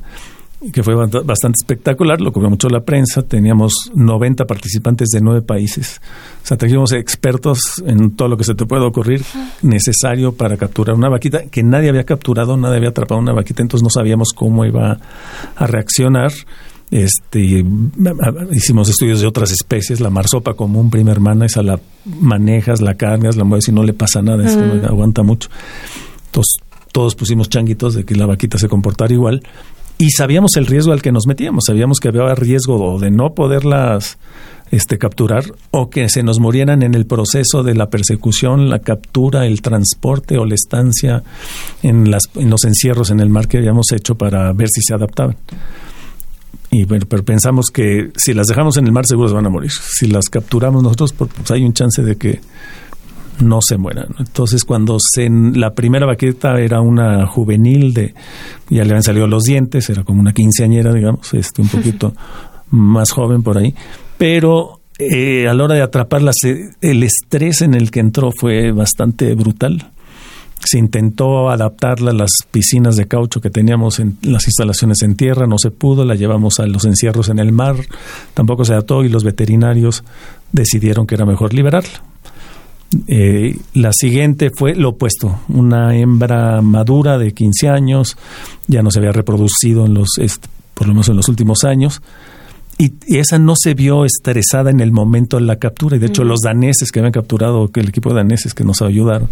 que 0.71 0.83
fue 0.83 0.95
bastante 0.95 1.57
espectacular, 1.59 2.21
lo 2.21 2.31
cubrió 2.31 2.49
mucho 2.49 2.69
la 2.69 2.81
prensa, 2.81 3.21
teníamos 3.21 3.73
90 3.93 4.45
participantes 4.45 5.09
de 5.09 5.21
nueve 5.21 5.41
países, 5.41 6.01
o 6.43 6.47
sea, 6.47 6.57
teníamos 6.57 6.91
expertos 6.93 7.83
en 7.85 8.15
todo 8.15 8.29
lo 8.29 8.37
que 8.37 8.43
se 8.43 8.55
te 8.55 8.65
puede 8.65 8.85
ocurrir 8.85 9.23
necesario 9.61 10.33
para 10.33 10.57
capturar 10.57 10.95
una 10.95 11.09
vaquita, 11.09 11.43
que 11.47 11.61
nadie 11.61 11.89
había 11.89 12.05
capturado, 12.05 12.57
nadie 12.57 12.77
había 12.77 12.89
atrapado 12.89 13.19
una 13.19 13.33
vaquita, 13.33 13.61
entonces 13.61 13.83
no 13.83 13.89
sabíamos 13.89 14.29
cómo 14.33 14.65
iba 14.65 14.99
a 15.55 15.67
reaccionar. 15.67 16.31
Este, 16.91 17.65
hicimos 18.51 18.89
estudios 18.89 19.19
de 19.19 19.27
otras 19.27 19.51
especies, 19.51 19.99
la 19.99 20.11
marsopa 20.11 20.53
común, 20.53 20.89
prima 20.89 21.11
hermana, 21.11 21.47
esa 21.47 21.63
la 21.63 21.79
manejas, 22.05 22.79
la 22.79 22.93
cargas, 22.93 23.35
la 23.35 23.43
mueves 23.43 23.67
y 23.67 23.71
no 23.71 23.83
le 23.83 23.93
pasa 23.93 24.21
nada, 24.21 24.45
aguanta 24.87 25.23
mucho. 25.23 25.49
Entonces, 26.27 26.57
todos 26.91 27.15
pusimos 27.15 27.49
changuitos 27.49 27.95
de 27.95 28.05
que 28.05 28.15
la 28.15 28.25
vaquita 28.25 28.57
se 28.57 28.69
comportara 28.69 29.13
igual 29.13 29.41
y 29.97 30.11
sabíamos 30.11 30.55
el 30.57 30.65
riesgo 30.65 30.91
al 30.91 31.01
que 31.01 31.11
nos 31.11 31.27
metíamos, 31.27 31.65
sabíamos 31.67 31.99
que 31.99 32.09
había 32.09 32.35
riesgo 32.35 32.99
de 32.99 33.11
no 33.11 33.33
poderlas 33.33 34.17
este, 34.71 34.97
capturar 34.97 35.45
o 35.71 35.89
que 35.89 36.09
se 36.09 36.23
nos 36.23 36.39
murieran 36.39 36.83
en 36.83 36.95
el 36.95 37.05
proceso 37.05 37.63
de 37.63 37.75
la 37.75 37.89
persecución, 37.89 38.69
la 38.69 38.79
captura, 38.79 39.45
el 39.45 39.61
transporte 39.61 40.37
o 40.37 40.45
la 40.45 40.55
estancia 40.55 41.23
en, 41.83 42.11
las, 42.11 42.23
en 42.35 42.49
los 42.49 42.63
encierros 42.65 43.11
en 43.11 43.19
el 43.19 43.29
mar 43.29 43.47
que 43.47 43.57
habíamos 43.57 43.91
hecho 43.91 44.15
para 44.15 44.51
ver 44.53 44.69
si 44.69 44.81
se 44.81 44.93
adaptaban. 44.93 45.37
Y 46.71 46.83
bueno, 46.83 47.05
pero 47.07 47.23
pensamos 47.23 47.67
que 47.67 48.11
si 48.17 48.33
las 48.33 48.47
dejamos 48.47 48.75
en 48.77 48.85
el 48.85 48.91
mar 48.91 49.05
seguros 49.07 49.31
van 49.31 49.45
a 49.45 49.49
morir. 49.49 49.71
Si 49.71 50.07
las 50.07 50.25
capturamos 50.29 50.83
nosotros, 50.83 51.13
pues 51.13 51.29
hay 51.51 51.63
un 51.63 51.73
chance 51.73 52.01
de 52.01 52.17
que 52.17 52.41
no 53.39 53.59
se 53.61 53.77
mueran. 53.77 54.07
Entonces, 54.19 54.63
cuando 54.63 54.97
se, 54.99 55.29
la 55.29 55.73
primera 55.73 56.05
vaqueta 56.05 56.59
era 56.59 56.81
una 56.81 57.27
juvenil 57.27 57.93
de, 57.93 58.13
ya 58.69 58.83
le 58.83 58.91
habían 58.91 59.03
salido 59.03 59.27
los 59.27 59.43
dientes, 59.43 59.89
era 59.89 60.03
como 60.03 60.21
una 60.21 60.33
quinceañera, 60.33 60.93
digamos, 60.93 61.33
este, 61.33 61.61
un 61.61 61.69
poquito 61.69 62.13
más 62.71 63.11
joven 63.11 63.43
por 63.43 63.57
ahí, 63.57 63.73
pero 64.17 64.79
eh, 64.97 65.47
a 65.47 65.53
la 65.53 65.63
hora 65.63 65.75
de 65.75 65.81
atraparla, 65.81 66.31
el 66.81 67.03
estrés 67.03 67.61
en 67.61 67.73
el 67.73 67.91
que 67.91 67.99
entró 67.99 68.31
fue 68.31 68.71
bastante 68.71 69.33
brutal. 69.35 69.91
Se 70.63 70.79
intentó 70.79 71.51
adaptarla 71.51 72.09
a 72.11 72.13
las 72.13 72.31
piscinas 72.49 72.95
de 72.95 73.07
caucho 73.07 73.39
que 73.39 73.51
teníamos 73.51 73.99
en 73.99 74.17
las 74.23 74.47
instalaciones 74.47 75.03
en 75.03 75.15
tierra, 75.15 75.45
no 75.45 75.57
se 75.59 75.69
pudo, 75.69 76.05
la 76.05 76.15
llevamos 76.15 76.59
a 76.59 76.65
los 76.65 76.85
encierros 76.85 77.29
en 77.29 77.37
el 77.37 77.51
mar, 77.51 77.75
tampoco 78.33 78.65
se 78.65 78.73
adaptó 78.73 79.03
y 79.03 79.09
los 79.09 79.23
veterinarios 79.23 80.03
decidieron 80.53 81.05
que 81.05 81.15
era 81.15 81.25
mejor 81.25 81.53
liberarla 81.53 82.01
eh, 83.07 83.57
la 83.73 83.91
siguiente 83.93 84.51
fue 84.55 84.75
lo 84.75 84.89
opuesto, 84.89 85.41
una 85.49 85.95
hembra 85.95 86.61
madura 86.61 87.17
de 87.17 87.33
15 87.33 87.69
años, 87.69 88.17
ya 88.67 88.81
no 88.81 88.91
se 88.91 88.99
había 88.99 89.11
reproducido 89.11 89.85
en 89.85 89.93
los, 89.93 90.09
por 90.73 90.87
lo 90.87 90.93
menos 90.93 91.09
en 91.09 91.17
los 91.17 91.27
últimos 91.27 91.63
años, 91.63 92.01
y, 92.77 92.93
esa 93.07 93.39
no 93.39 93.53
se 93.55 93.73
vio 93.73 94.05
estresada 94.05 94.69
en 94.69 94.81
el 94.81 94.91
momento 94.91 95.37
de 95.37 95.43
la 95.43 95.57
captura. 95.57 95.95
Y 95.95 95.99
de 95.99 96.07
hecho, 96.07 96.23
los 96.23 96.41
daneses 96.41 96.91
que 96.91 96.99
habían 96.99 97.13
capturado, 97.13 97.69
que 97.69 97.79
el 97.79 97.89
equipo 97.89 98.09
de 98.09 98.15
daneses 98.15 98.53
que 98.53 98.65
nos 98.65 98.81
ayudaron, 98.81 99.29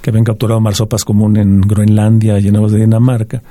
que 0.00 0.10
habían 0.10 0.24
capturado 0.24 0.60
marsopas 0.60 1.04
común 1.04 1.36
en 1.36 1.60
Groenlandia, 1.60 2.38
llenados 2.38 2.72
de 2.72 2.80
Dinamarca, 2.80 3.42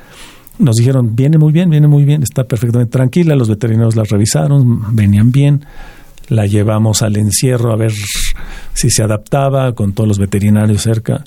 nos 0.58 0.78
dijeron, 0.78 1.16
viene 1.16 1.38
muy 1.38 1.52
bien, 1.52 1.70
viene 1.70 1.88
muy 1.88 2.06
bien, 2.06 2.24
está 2.24 2.46
perfectamente 2.46 2.92
tranquila. 2.92 3.36
Los 3.36 3.50
veterinarios 3.50 3.96
la 3.96 4.04
revisaron, 4.04 4.96
venían 4.96 5.32
bien 5.32 5.64
la 6.30 6.46
llevamos 6.46 7.02
al 7.02 7.18
encierro 7.18 7.72
a 7.72 7.76
ver 7.76 7.94
si 8.74 8.90
se 8.90 9.04
adaptaba 9.04 9.74
con 9.74 9.94
todos 9.94 10.08
los 10.08 10.20
veterinarios 10.20 10.82
cerca 10.82 11.24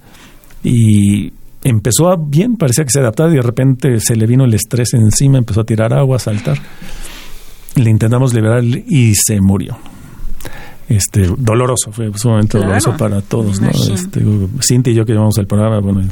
y 0.62 1.32
empezó 1.62 2.16
bien, 2.16 2.56
parecía 2.56 2.84
que 2.84 2.90
se 2.90 3.00
adaptaba 3.00 3.30
y 3.30 3.36
de 3.36 3.42
repente 3.42 4.00
se 4.00 4.16
le 4.16 4.26
vino 4.26 4.44
el 4.44 4.54
estrés 4.54 4.94
encima, 4.94 5.38
empezó 5.38 5.60
a 5.60 5.64
tirar 5.64 5.92
agua, 5.92 6.16
a 6.16 6.20
saltar. 6.20 6.58
Le 7.76 7.90
intentamos 7.90 8.34
liberar 8.34 8.64
y 8.64 9.14
se 9.14 9.40
murió. 9.40 9.78
Este, 10.88 11.28
doloroso, 11.36 11.92
fue 11.92 12.10
sumamente 12.14 12.58
doloroso 12.58 12.96
para 12.96 13.20
todos, 13.20 13.60
¿no? 13.60 13.68
Este, 13.68 14.24
Cintia 14.66 14.92
y 14.92 14.96
yo 14.96 15.04
que 15.04 15.12
llevamos 15.12 15.36
el 15.38 15.46
programa, 15.46 15.80
bueno, 15.80 16.08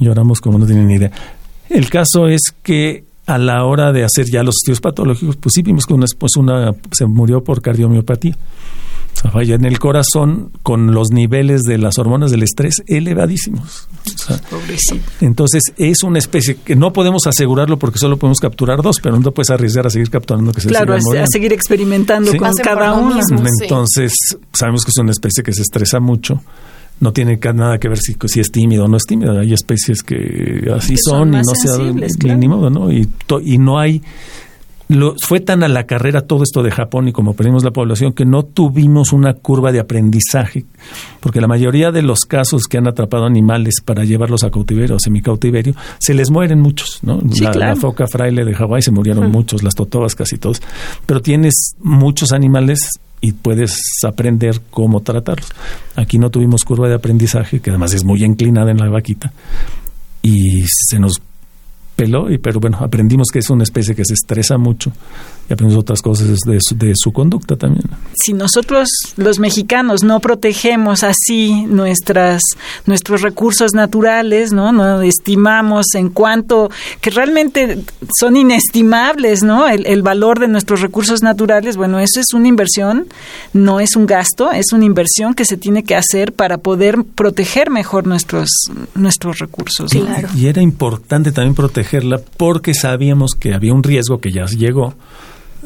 lloramos 0.00 0.40
como 0.40 0.58
no 0.58 0.66
tienen 0.66 0.88
ni 0.88 0.94
idea. 0.94 1.12
El 1.68 1.88
caso 1.88 2.26
es 2.26 2.42
que 2.62 3.04
a 3.26 3.38
la 3.38 3.64
hora 3.64 3.92
de 3.92 4.04
hacer 4.04 4.26
ya 4.26 4.42
los 4.42 4.56
estudios 4.62 4.80
patológicos, 4.80 5.36
pues 5.36 5.52
sí 5.54 5.62
vimos 5.62 5.84
que 5.84 5.94
una, 5.94 6.06
pues 6.18 6.36
una 6.36 6.74
se 6.92 7.06
murió 7.06 7.42
por 7.42 7.60
cardiomiopatía. 7.60 8.36
O 8.36 9.18
sea, 9.18 9.30
falla 9.30 9.54
en 9.54 9.64
el 9.64 9.78
corazón 9.78 10.50
con 10.62 10.92
los 10.92 11.10
niveles 11.10 11.62
de 11.62 11.78
las 11.78 11.98
hormonas 11.98 12.30
del 12.30 12.42
estrés 12.42 12.82
elevadísimos. 12.86 13.88
entonces 15.22 15.62
es 15.78 16.02
una 16.02 16.18
especie 16.18 16.56
que 16.56 16.76
no 16.76 16.92
podemos 16.92 17.26
asegurarlo 17.26 17.78
porque 17.78 17.98
solo 17.98 18.18
podemos 18.18 18.40
capturar 18.40 18.82
dos, 18.82 19.00
pero 19.02 19.18
no 19.18 19.32
puedes 19.32 19.50
arriesgar 19.50 19.86
a 19.86 19.90
seguir 19.90 20.10
capturando 20.10 20.52
que 20.52 20.60
se 20.60 20.68
Claro, 20.68 20.94
a, 20.94 21.26
seguir 21.32 21.52
experimentando 21.52 22.36
con 22.36 22.52
cada 22.62 22.92
uno. 22.92 23.18
Entonces 23.62 24.12
sabemos 24.52 24.84
que 24.84 24.90
es 24.90 24.98
una 24.98 25.12
especie 25.12 25.42
que 25.42 25.52
se 25.52 25.62
estresa 25.62 25.98
mucho 25.98 26.42
no 27.00 27.12
tiene 27.12 27.38
nada 27.54 27.78
que 27.78 27.88
ver 27.88 27.98
si, 27.98 28.16
si 28.26 28.40
es 28.40 28.50
tímido 28.50 28.84
o 28.84 28.88
no 28.88 28.96
es 28.96 29.04
tímido. 29.04 29.38
Hay 29.38 29.52
especies 29.52 30.02
que 30.02 30.70
así 30.74 30.96
son, 30.96 31.34
y 31.34 31.36
no 31.36 31.42
se 31.54 31.70
ha 31.70 32.36
¿no? 32.36 32.92
Y, 32.92 33.08
y 33.44 33.58
no 33.58 33.78
hay. 33.78 34.02
Lo, 34.88 35.16
fue 35.20 35.40
tan 35.40 35.64
a 35.64 35.68
la 35.68 35.84
carrera 35.84 36.28
todo 36.28 36.44
esto 36.44 36.62
de 36.62 36.70
Japón 36.70 37.08
y 37.08 37.12
como 37.12 37.34
perdimos 37.34 37.64
la 37.64 37.72
población 37.72 38.12
que 38.12 38.24
no 38.24 38.44
tuvimos 38.44 39.12
una 39.12 39.34
curva 39.34 39.72
de 39.72 39.80
aprendizaje, 39.80 40.64
porque 41.18 41.40
la 41.40 41.48
mayoría 41.48 41.90
de 41.90 42.02
los 42.02 42.20
casos 42.20 42.68
que 42.68 42.78
han 42.78 42.86
atrapado 42.86 43.24
animales 43.24 43.80
para 43.84 44.04
llevarlos 44.04 44.44
a 44.44 44.50
cautiverio 44.50 44.94
o 44.94 45.00
semicautiverio, 45.00 45.74
se 45.98 46.14
les 46.14 46.30
mueren 46.30 46.60
muchos, 46.60 47.00
¿no? 47.02 47.20
la, 47.56 47.74
foca 47.74 48.06
fraile 48.06 48.44
de 48.44 48.54
Hawái 48.54 48.80
se 48.80 48.92
murieron 48.92 49.28
muchos, 49.32 49.64
las 49.64 49.74
totobas 49.74 50.14
casi 50.14 50.38
todos, 50.38 50.62
pero 51.04 51.20
tienes 51.20 51.74
muchos 51.80 52.30
animales 52.30 52.88
y 53.20 53.32
puedes 53.32 53.78
aprender 54.04 54.60
cómo 54.70 55.00
tratarlos. 55.00 55.50
Aquí 55.94 56.18
no 56.18 56.30
tuvimos 56.30 56.64
curva 56.64 56.88
de 56.88 56.94
aprendizaje, 56.94 57.60
que 57.60 57.70
además 57.70 57.94
es 57.94 58.04
muy 58.04 58.22
inclinada 58.22 58.70
en 58.70 58.78
la 58.78 58.88
vaquita, 58.88 59.32
y 60.22 60.64
se 60.66 60.98
nos 60.98 61.20
peló, 61.94 62.30
y, 62.30 62.38
pero 62.38 62.60
bueno, 62.60 62.78
aprendimos 62.80 63.28
que 63.32 63.38
es 63.38 63.50
una 63.50 63.64
especie 63.64 63.94
que 63.94 64.04
se 64.04 64.14
estresa 64.14 64.58
mucho 64.58 64.92
y 65.48 65.52
aprendimos 65.52 65.82
otras 65.82 66.02
cosas 66.02 66.38
de 66.46 66.58
su, 66.60 66.76
de 66.76 66.92
su 66.96 67.12
conducta 67.12 67.56
también. 67.56 67.84
Si 68.14 68.32
nosotros 68.32 68.88
los 69.16 69.38
mexicanos 69.38 70.02
no 70.02 70.18
protegemos 70.20 71.04
así 71.04 71.66
nuestras 71.66 72.42
nuestros 72.86 73.22
recursos 73.22 73.72
naturales, 73.72 74.52
¿no? 74.52 74.72
No 74.72 75.02
estimamos 75.02 75.94
en 75.94 76.08
cuanto 76.08 76.70
que 77.00 77.10
realmente 77.10 77.78
son 78.18 78.36
inestimables, 78.36 79.42
¿no? 79.42 79.68
El, 79.68 79.86
el 79.86 80.02
valor 80.02 80.40
de 80.40 80.48
nuestros 80.48 80.80
recursos 80.80 81.22
naturales, 81.22 81.76
bueno, 81.76 82.00
eso 82.00 82.20
es 82.20 82.32
una 82.34 82.48
inversión, 82.48 83.06
no 83.52 83.78
es 83.78 83.94
un 83.94 84.06
gasto, 84.06 84.50
es 84.50 84.72
una 84.72 84.84
inversión 84.84 85.34
que 85.34 85.44
se 85.44 85.56
tiene 85.56 85.84
que 85.84 85.94
hacer 85.94 86.32
para 86.32 86.58
poder 86.58 87.04
proteger 87.14 87.70
mejor 87.70 88.06
nuestros 88.06 88.48
nuestros 88.94 89.38
recursos. 89.38 89.90
Claro. 89.92 90.28
Y 90.34 90.48
era 90.48 90.60
importante 90.60 91.30
también 91.30 91.54
protegerla 91.54 92.20
porque 92.36 92.74
sabíamos 92.74 93.34
que 93.38 93.54
había 93.54 93.72
un 93.72 93.82
riesgo 93.82 94.18
que 94.18 94.32
ya 94.32 94.46
llegó 94.46 94.94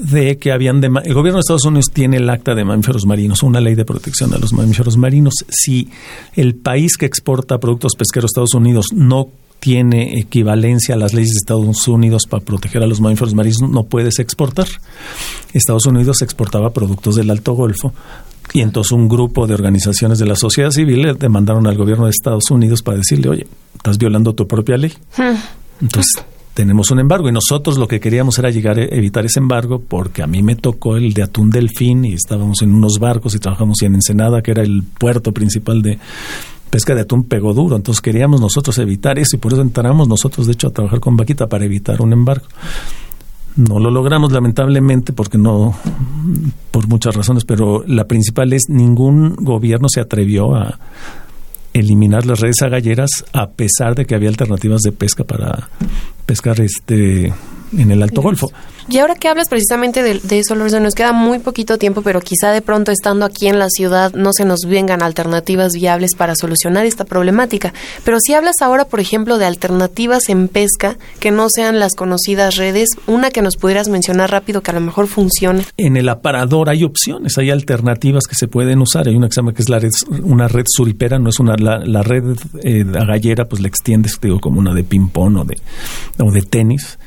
de 0.00 0.38
que 0.38 0.52
habían 0.52 0.80
de, 0.80 0.86
el 0.86 1.14
gobierno 1.14 1.36
de 1.36 1.40
Estados 1.40 1.64
Unidos 1.64 1.86
tiene 1.92 2.16
el 2.16 2.28
acta 2.30 2.54
de 2.54 2.64
mamíferos 2.64 3.06
marinos, 3.06 3.42
una 3.42 3.60
ley 3.60 3.74
de 3.74 3.84
protección 3.84 4.30
de 4.30 4.38
los 4.38 4.52
mamíferos 4.52 4.96
marinos. 4.96 5.34
Si 5.48 5.88
el 6.34 6.54
país 6.54 6.96
que 6.96 7.06
exporta 7.06 7.58
productos 7.58 7.94
pesqueros 7.96 8.28
a 8.28 8.32
Estados 8.32 8.54
Unidos 8.54 8.86
no 8.94 9.28
tiene 9.60 10.18
equivalencia 10.18 10.94
a 10.94 10.98
las 10.98 11.12
leyes 11.12 11.32
de 11.32 11.38
Estados 11.38 11.86
Unidos 11.86 12.22
para 12.28 12.42
proteger 12.42 12.82
a 12.82 12.86
los 12.86 13.00
mamíferos 13.00 13.34
marinos, 13.34 13.60
no 13.60 13.84
puedes 13.84 14.18
exportar. 14.18 14.66
Estados 15.52 15.84
Unidos 15.86 16.22
exportaba 16.22 16.72
productos 16.72 17.16
del 17.16 17.30
Alto 17.30 17.52
Golfo 17.52 17.92
y 18.54 18.62
entonces 18.62 18.92
un 18.92 19.08
grupo 19.08 19.46
de 19.46 19.54
organizaciones 19.54 20.18
de 20.18 20.26
la 20.26 20.34
sociedad 20.34 20.70
civil 20.70 21.16
demandaron 21.18 21.66
al 21.66 21.76
gobierno 21.76 22.06
de 22.06 22.10
Estados 22.10 22.50
Unidos 22.50 22.82
para 22.82 22.96
decirle, 22.96 23.28
oye, 23.28 23.46
estás 23.76 23.98
violando 23.98 24.32
tu 24.32 24.48
propia 24.48 24.78
ley. 24.78 24.92
Hmm. 25.16 25.36
Entonces 25.82 26.24
tenemos 26.61 26.90
un 26.90 27.01
embargo 27.01 27.27
y 27.27 27.33
nosotros 27.33 27.79
lo 27.79 27.88
que 27.88 28.01
queríamos 28.01 28.38
era 28.38 28.51
llegar 28.51 28.79
a 28.79 28.83
evitar 28.83 29.25
ese 29.25 29.40
embargo 29.40 29.81
porque 29.81 30.23
a 30.23 30.27
mí 30.27 30.42
me 30.42 30.57
tocó 30.57 30.94
el 30.94 31.14
de 31.14 31.23
atún 31.23 31.49
delfín 31.49 32.05
y 32.05 32.12
estábamos 32.12 32.61
en 32.61 32.75
unos 32.75 32.99
barcos 32.99 33.35
y 33.35 33.38
trabajamos 33.38 33.81
en 33.81 33.94
Ensenada, 33.94 34.42
que 34.42 34.51
era 34.51 34.62
el 34.62 34.83
puerto 34.83 35.33
principal 35.33 35.81
de 35.81 35.99
pesca 36.68 36.94
de 36.94 37.01
atún 37.01 37.25
pegó 37.25 37.55
duro, 37.55 37.77
entonces 37.77 38.03
queríamos 38.03 38.42
nosotros 38.42 38.77
evitar 38.77 39.18
eso 39.18 39.37
y 39.37 39.38
por 39.38 39.55
eso 39.55 39.62
entramos 39.62 40.07
nosotros 40.07 40.46
de 40.46 40.53
hecho 40.53 40.68
a 40.68 40.70
trabajar 40.70 41.01
con 41.01 41.16
Vaquita 41.16 41.46
para 41.46 41.64
evitar 41.64 42.03
un 42.03 42.12
embargo. 42.12 42.44
No 43.57 43.79
lo 43.79 43.90
logramos 43.90 44.31
lamentablemente 44.31 45.14
porque 45.14 45.38
no, 45.38 45.75
por 46.70 46.88
muchas 46.88 47.16
razones, 47.16 47.46
pero 47.46 47.85
la 47.87 48.05
principal 48.05 48.53
es 48.53 48.68
ningún 48.68 49.35
gobierno 49.37 49.88
se 49.88 50.01
atrevió 50.01 50.55
a, 50.55 50.79
eliminar 51.73 52.27
las 52.27 52.40
redes 52.40 52.62
agalleras 52.62 53.11
a 53.33 53.51
pesar 53.51 53.94
de 53.94 54.05
que 54.05 54.14
había 54.14 54.29
alternativas 54.29 54.83
de 54.83 54.92
pesca 54.92 55.25
para 55.25 55.70
pescar 56.31 56.61
este 56.61 57.33
en 57.77 57.90
el 57.90 58.05
Alto 58.05 58.23
Golfo. 58.23 58.53
Y 58.90 58.99
ahora 58.99 59.14
que 59.14 59.29
hablas 59.29 59.49
precisamente 59.49 60.03
de, 60.03 60.38
eso, 60.38 60.57
Lorenzo, 60.57 60.81
nos 60.81 60.97
queda 60.97 61.12
muy 61.12 61.38
poquito 61.38 61.79
tiempo, 61.79 62.03
pero 62.03 62.21
quizá 62.21 62.51
de 62.51 62.61
pronto 62.61 62.90
estando 62.90 63.25
aquí 63.25 63.47
en 63.47 63.61
la 63.61 63.69
ciudad 63.69 64.12
no 64.14 64.33
se 64.33 64.45
nos 64.45 64.62
vengan 64.66 65.01
alternativas 65.01 65.75
viables 65.75 66.16
para 66.16 66.35
solucionar 66.35 66.87
esta 66.87 67.05
problemática. 67.05 67.73
Pero 68.05 68.19
si 68.19 68.35
hablas 68.35 68.57
ahora, 68.62 68.87
por 68.87 68.99
ejemplo, 68.99 69.38
de 69.38 69.45
alternativas 69.45 70.29
en 70.29 70.49
pesca 70.49 70.97
que 71.21 71.31
no 71.31 71.47
sean 71.49 71.79
las 71.79 71.95
conocidas 71.95 72.57
redes, 72.57 72.88
una 73.07 73.31
que 73.31 73.43
nos 73.43 73.57
pudieras 73.57 73.88
mencionar 73.88 74.33
rápido 74.33 74.61
que 74.61 74.73
a 74.73 74.75
lo 74.75 74.81
mejor 74.81 75.07
funcione. 75.07 75.64
En 75.77 75.97
el 75.97 76.09
aparador 76.09 76.69
hay 76.69 76.83
opciones, 76.83 77.38
hay 77.38 77.51
alternativas 77.51 78.25
que 78.27 78.35
se 78.35 78.49
pueden 78.49 78.81
usar. 78.81 79.07
Hay 79.07 79.14
un 79.14 79.25
examen 79.25 79.55
que 79.55 79.62
es 79.62 79.69
la 79.69 79.79
red, 79.79 79.90
una 80.25 80.49
red 80.49 80.64
suripera, 80.66 81.21
no 81.21 81.31
es 81.31 81.38
una 81.38 81.55
la, 81.55 82.03
red 82.03 82.25
eh, 82.64 82.85
agallera, 82.99 83.47
pues 83.47 83.62
la 83.62 83.69
extiendes, 83.69 84.19
digo, 84.21 84.40
como 84.40 84.59
una 84.59 84.75
de 84.75 84.83
ping-pong 84.83 85.37
o 85.37 85.45
de, 85.45 85.57
o 86.20 86.30
de 86.30 86.42
tenis 86.42 86.98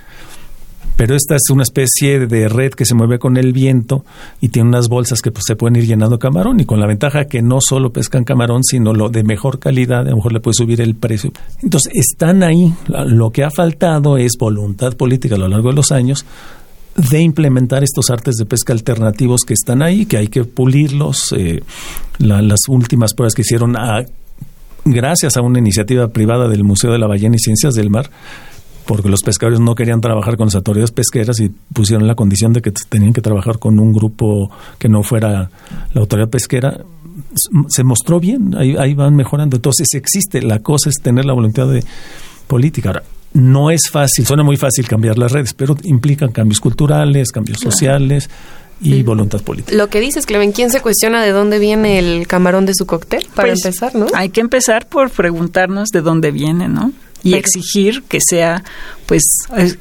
pero 0.96 1.16
esta 1.16 1.36
es 1.36 1.50
una 1.50 1.64
especie 1.64 2.28
de 2.28 2.48
red 2.48 2.72
que 2.72 2.86
se 2.86 2.94
mueve 2.94 3.18
con 3.18 3.38
el 3.38 3.52
viento 3.52 4.06
y 4.42 4.50
tiene 4.50 4.70
unas 4.70 4.90
bolsas 4.90 5.22
que 5.22 5.32
pues, 5.32 5.44
se 5.48 5.56
pueden 5.56 5.76
ir 5.76 5.88
llenando 5.88 6.20
camarón 6.20 6.60
y 6.60 6.66
con 6.66 6.80
la 6.80 6.88
ventaja 6.88 7.26
que 7.26 7.42
no 7.42 7.60
solo 7.62 7.92
pescan 7.92 8.24
camarón, 8.24 8.64
sino 8.64 8.94
lo 8.94 9.10
de 9.10 9.24
mejor 9.24 9.60
calidad, 9.60 10.02
a 10.02 10.12
lo 10.12 10.18
mejor 10.18 10.34
le 10.34 10.40
puede 10.40 10.54
subir 10.54 10.82
el 10.82 10.96
precio. 10.96 11.32
Entonces, 11.62 11.92
están 11.96 12.44
ahí. 12.44 12.74
Lo 12.88 13.32
que 13.32 13.44
ha 13.44 13.50
faltado 13.50 14.18
es 14.18 14.34
voluntad 14.40 14.96
política 14.96 15.36
a 15.36 15.40
lo 15.40 15.48
largo 15.48 15.70
de 15.70 15.76
los 15.76 15.92
años 15.92 16.26
de 16.96 17.22
implementar 17.22 17.84
estos 17.84 18.12
artes 18.12 18.36
de 18.36 18.46
pesca 18.46 18.72
alternativos 18.72 19.42
que 19.42 19.56
están 19.56 19.82
ahí, 19.82 20.06
que 20.06 20.18
hay 20.18 20.28
que 20.28 20.44
pulirlos. 20.44 21.34
Eh, 21.36 21.64
las 22.20 22.60
últimas 22.68 23.16
pruebas 23.16 23.34
que 23.34 23.42
hicieron 23.42 23.76
a, 23.76 24.06
gracias 24.86 25.38
a 25.38 25.42
una 25.42 25.58
iniciativa 25.58 26.08
privada 26.10 26.48
del 26.48 26.64
Museo 26.64 26.92
de 26.92 27.00
la 27.00 27.08
Ballena 27.08 27.36
y 27.36 27.40
Ciencias 27.40 27.74
del 27.74 27.90
Mar, 27.90 28.12
porque 28.86 29.10
los 29.10 29.22
pescadores 29.22 29.60
no 29.60 29.76
querían 29.76 30.02
trabajar 30.02 30.38
con 30.38 30.48
las 30.48 30.56
autoridades 30.56 30.92
pesqueras 30.92 31.40
y 31.40 31.50
pusieron 31.50 32.08
la 32.08 32.16
condición 32.16 32.54
de 32.54 32.62
que 32.62 32.72
tenían 32.90 33.14
que 33.14 33.22
trabajar 33.22 33.60
con 33.60 33.80
un 33.80 33.94
grupo 33.94 34.52
que 34.78 34.90
no 34.90 35.04
fuera 35.04 35.50
la 35.94 36.02
autoridad 36.02 36.30
pesquera, 36.30 36.80
se 37.68 37.84
mostró 37.84 38.20
bien, 38.20 38.56
ahí, 38.58 38.76
ahí 38.78 38.94
van 38.94 39.16
mejorando. 39.16 39.56
Entonces 39.56 39.88
existe, 39.94 40.42
la 40.42 40.60
cosa 40.60 40.90
es 40.90 40.96
tener 41.02 41.26
la 41.26 41.34
voluntad 41.34 41.68
de 41.68 41.84
política. 42.48 42.90
Ahora, 42.90 43.04
no 43.34 43.72
es 43.72 43.90
fácil, 43.92 44.26
suena 44.26 44.44
muy 44.44 44.58
fácil 44.58 44.88
cambiar 44.88 45.18
las 45.18 45.32
redes, 45.32 45.54
pero 45.54 45.76
implican 45.84 46.32
cambios 46.32 46.60
culturales, 46.60 47.32
cambios 47.32 47.60
sociales 47.60 48.30
y 48.82 49.02
voluntad 49.02 49.42
política. 49.42 49.76
Lo 49.76 49.88
que 49.88 50.00
dices, 50.00 50.26
Clemen, 50.26 50.52
¿quién 50.52 50.70
se 50.70 50.82
cuestiona 50.82 51.24
de 51.24 51.32
dónde 51.32 51.58
viene 51.58 52.00
el 52.00 52.28
camarón 52.28 52.66
de 52.66 52.74
su 52.76 52.86
cóctel? 52.86 53.26
Para 53.34 53.50
pues, 53.50 53.66
empezar, 53.66 53.96
¿no? 53.96 54.08
Hay 54.14 54.30
que 54.30 54.42
empezar 54.42 54.88
por 54.88 55.10
preguntarnos 55.10 55.90
de 55.90 56.02
dónde 56.02 56.32
viene, 56.32 56.68
¿no? 56.68 56.92
Y 57.24 57.36
exigir 57.36 58.04
que 58.04 58.20
sea 58.22 58.64
pues 59.06 59.24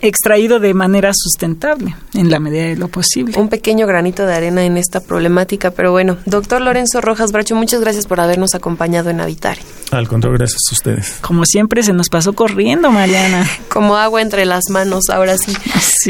extraído 0.00 0.60
de 0.60 0.74
manera 0.74 1.12
sustentable 1.14 1.94
en 2.14 2.30
la 2.30 2.40
medida 2.40 2.64
de 2.64 2.76
lo 2.76 2.88
posible. 2.88 3.38
Un 3.38 3.48
pequeño 3.48 3.86
granito 3.86 4.26
de 4.26 4.34
arena 4.34 4.64
en 4.64 4.76
esta 4.76 5.00
problemática, 5.00 5.70
pero 5.70 5.92
bueno, 5.92 6.18
doctor 6.26 6.60
Lorenzo 6.60 7.00
Rojas 7.00 7.32
Bracho, 7.32 7.54
muchas 7.54 7.80
gracias 7.80 8.06
por 8.06 8.20
habernos 8.20 8.54
acompañado 8.54 9.10
en 9.10 9.20
Habitar. 9.20 9.58
Al 9.90 10.08
contrario, 10.08 10.38
gracias 10.38 10.62
a 10.70 10.74
ustedes. 10.74 11.18
Como 11.20 11.44
siempre 11.44 11.82
se 11.82 11.92
nos 11.92 12.08
pasó 12.08 12.32
corriendo, 12.32 12.90
Mariana. 12.90 13.46
Como 13.68 13.96
agua 13.96 14.22
entre 14.22 14.46
las 14.46 14.64
manos, 14.70 15.10
ahora 15.10 15.36
sí. 15.36 15.54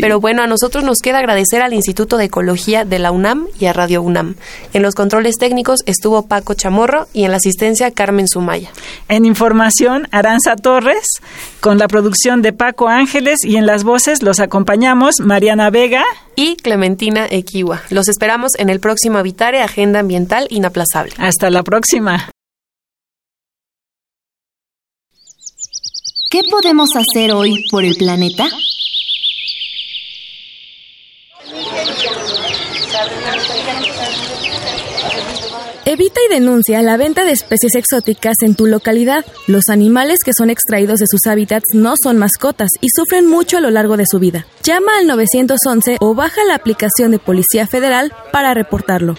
Pero 0.00 0.20
bueno, 0.20 0.42
a 0.42 0.46
nosotros 0.46 0.84
nos 0.84 0.98
queda 0.98 1.18
agradecer 1.18 1.62
al 1.62 1.74
Instituto 1.74 2.16
de 2.16 2.24
Ecología 2.24 2.84
de 2.84 2.98
la 2.98 3.10
UNAM 3.10 3.46
y 3.58 3.66
a 3.66 3.72
Radio 3.72 4.02
UNAM. 4.02 4.36
En 4.72 4.82
los 4.82 4.94
controles 4.94 5.36
técnicos 5.36 5.80
estuvo 5.86 6.26
Paco 6.26 6.54
Chamorro 6.54 7.08
y 7.12 7.24
en 7.24 7.32
la 7.32 7.38
asistencia 7.38 7.90
Carmen 7.90 8.28
Sumaya. 8.28 8.70
En 9.08 9.24
información, 9.24 10.08
Aranza 10.12 10.56
Torres 10.56 11.06
con 11.60 11.78
la 11.78 11.88
producción 11.88 12.42
de 12.42 12.52
Paco 12.52 12.88
Ángeles 13.02 13.40
y 13.42 13.56
en 13.56 13.66
las 13.66 13.82
voces 13.82 14.22
los 14.22 14.38
acompañamos 14.38 15.16
Mariana 15.18 15.70
Vega 15.70 16.04
y 16.36 16.54
Clementina 16.54 17.26
Equiwa. 17.28 17.82
Los 17.90 18.08
esperamos 18.08 18.52
en 18.56 18.70
el 18.70 18.78
próximo 18.78 19.18
Habitare 19.18 19.60
Agenda 19.60 19.98
Ambiental 19.98 20.46
Inaplazable. 20.50 21.12
Hasta 21.18 21.50
la 21.50 21.64
próxima. 21.64 22.30
¿Qué 26.30 26.42
podemos 26.48 26.90
hacer 26.94 27.32
hoy 27.32 27.64
por 27.72 27.84
el 27.84 27.96
planeta? 27.96 28.44
Evita 35.84 36.20
y 36.28 36.32
denuncia 36.32 36.80
la 36.80 36.96
venta 36.96 37.24
de 37.24 37.32
especies 37.32 37.74
exóticas 37.74 38.36
en 38.42 38.54
tu 38.54 38.66
localidad. 38.66 39.24
Los 39.46 39.64
animales 39.68 40.18
que 40.24 40.32
son 40.36 40.48
extraídos 40.48 41.00
de 41.00 41.06
sus 41.06 41.26
hábitats 41.26 41.64
no 41.74 41.94
son 42.00 42.18
mascotas 42.18 42.70
y 42.80 42.88
sufren 42.94 43.26
mucho 43.26 43.56
a 43.56 43.60
lo 43.60 43.70
largo 43.70 43.96
de 43.96 44.04
su 44.08 44.18
vida. 44.18 44.46
Llama 44.62 44.98
al 44.98 45.06
911 45.06 45.96
o 46.00 46.14
baja 46.14 46.44
la 46.44 46.54
aplicación 46.54 47.10
de 47.10 47.18
Policía 47.18 47.66
Federal 47.66 48.12
para 48.30 48.54
reportarlo. 48.54 49.16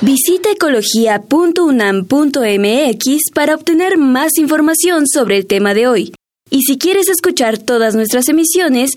Visita 0.00 0.50
ecología.unam.mx 0.50 3.30
para 3.34 3.54
obtener 3.54 3.98
más 3.98 4.38
información 4.38 5.06
sobre 5.06 5.36
el 5.36 5.46
tema 5.46 5.74
de 5.74 5.88
hoy. 5.88 6.14
Y 6.50 6.62
si 6.62 6.76
quieres 6.76 7.08
escuchar 7.08 7.58
todas 7.58 7.94
nuestras 7.94 8.28
emisiones, 8.28 8.96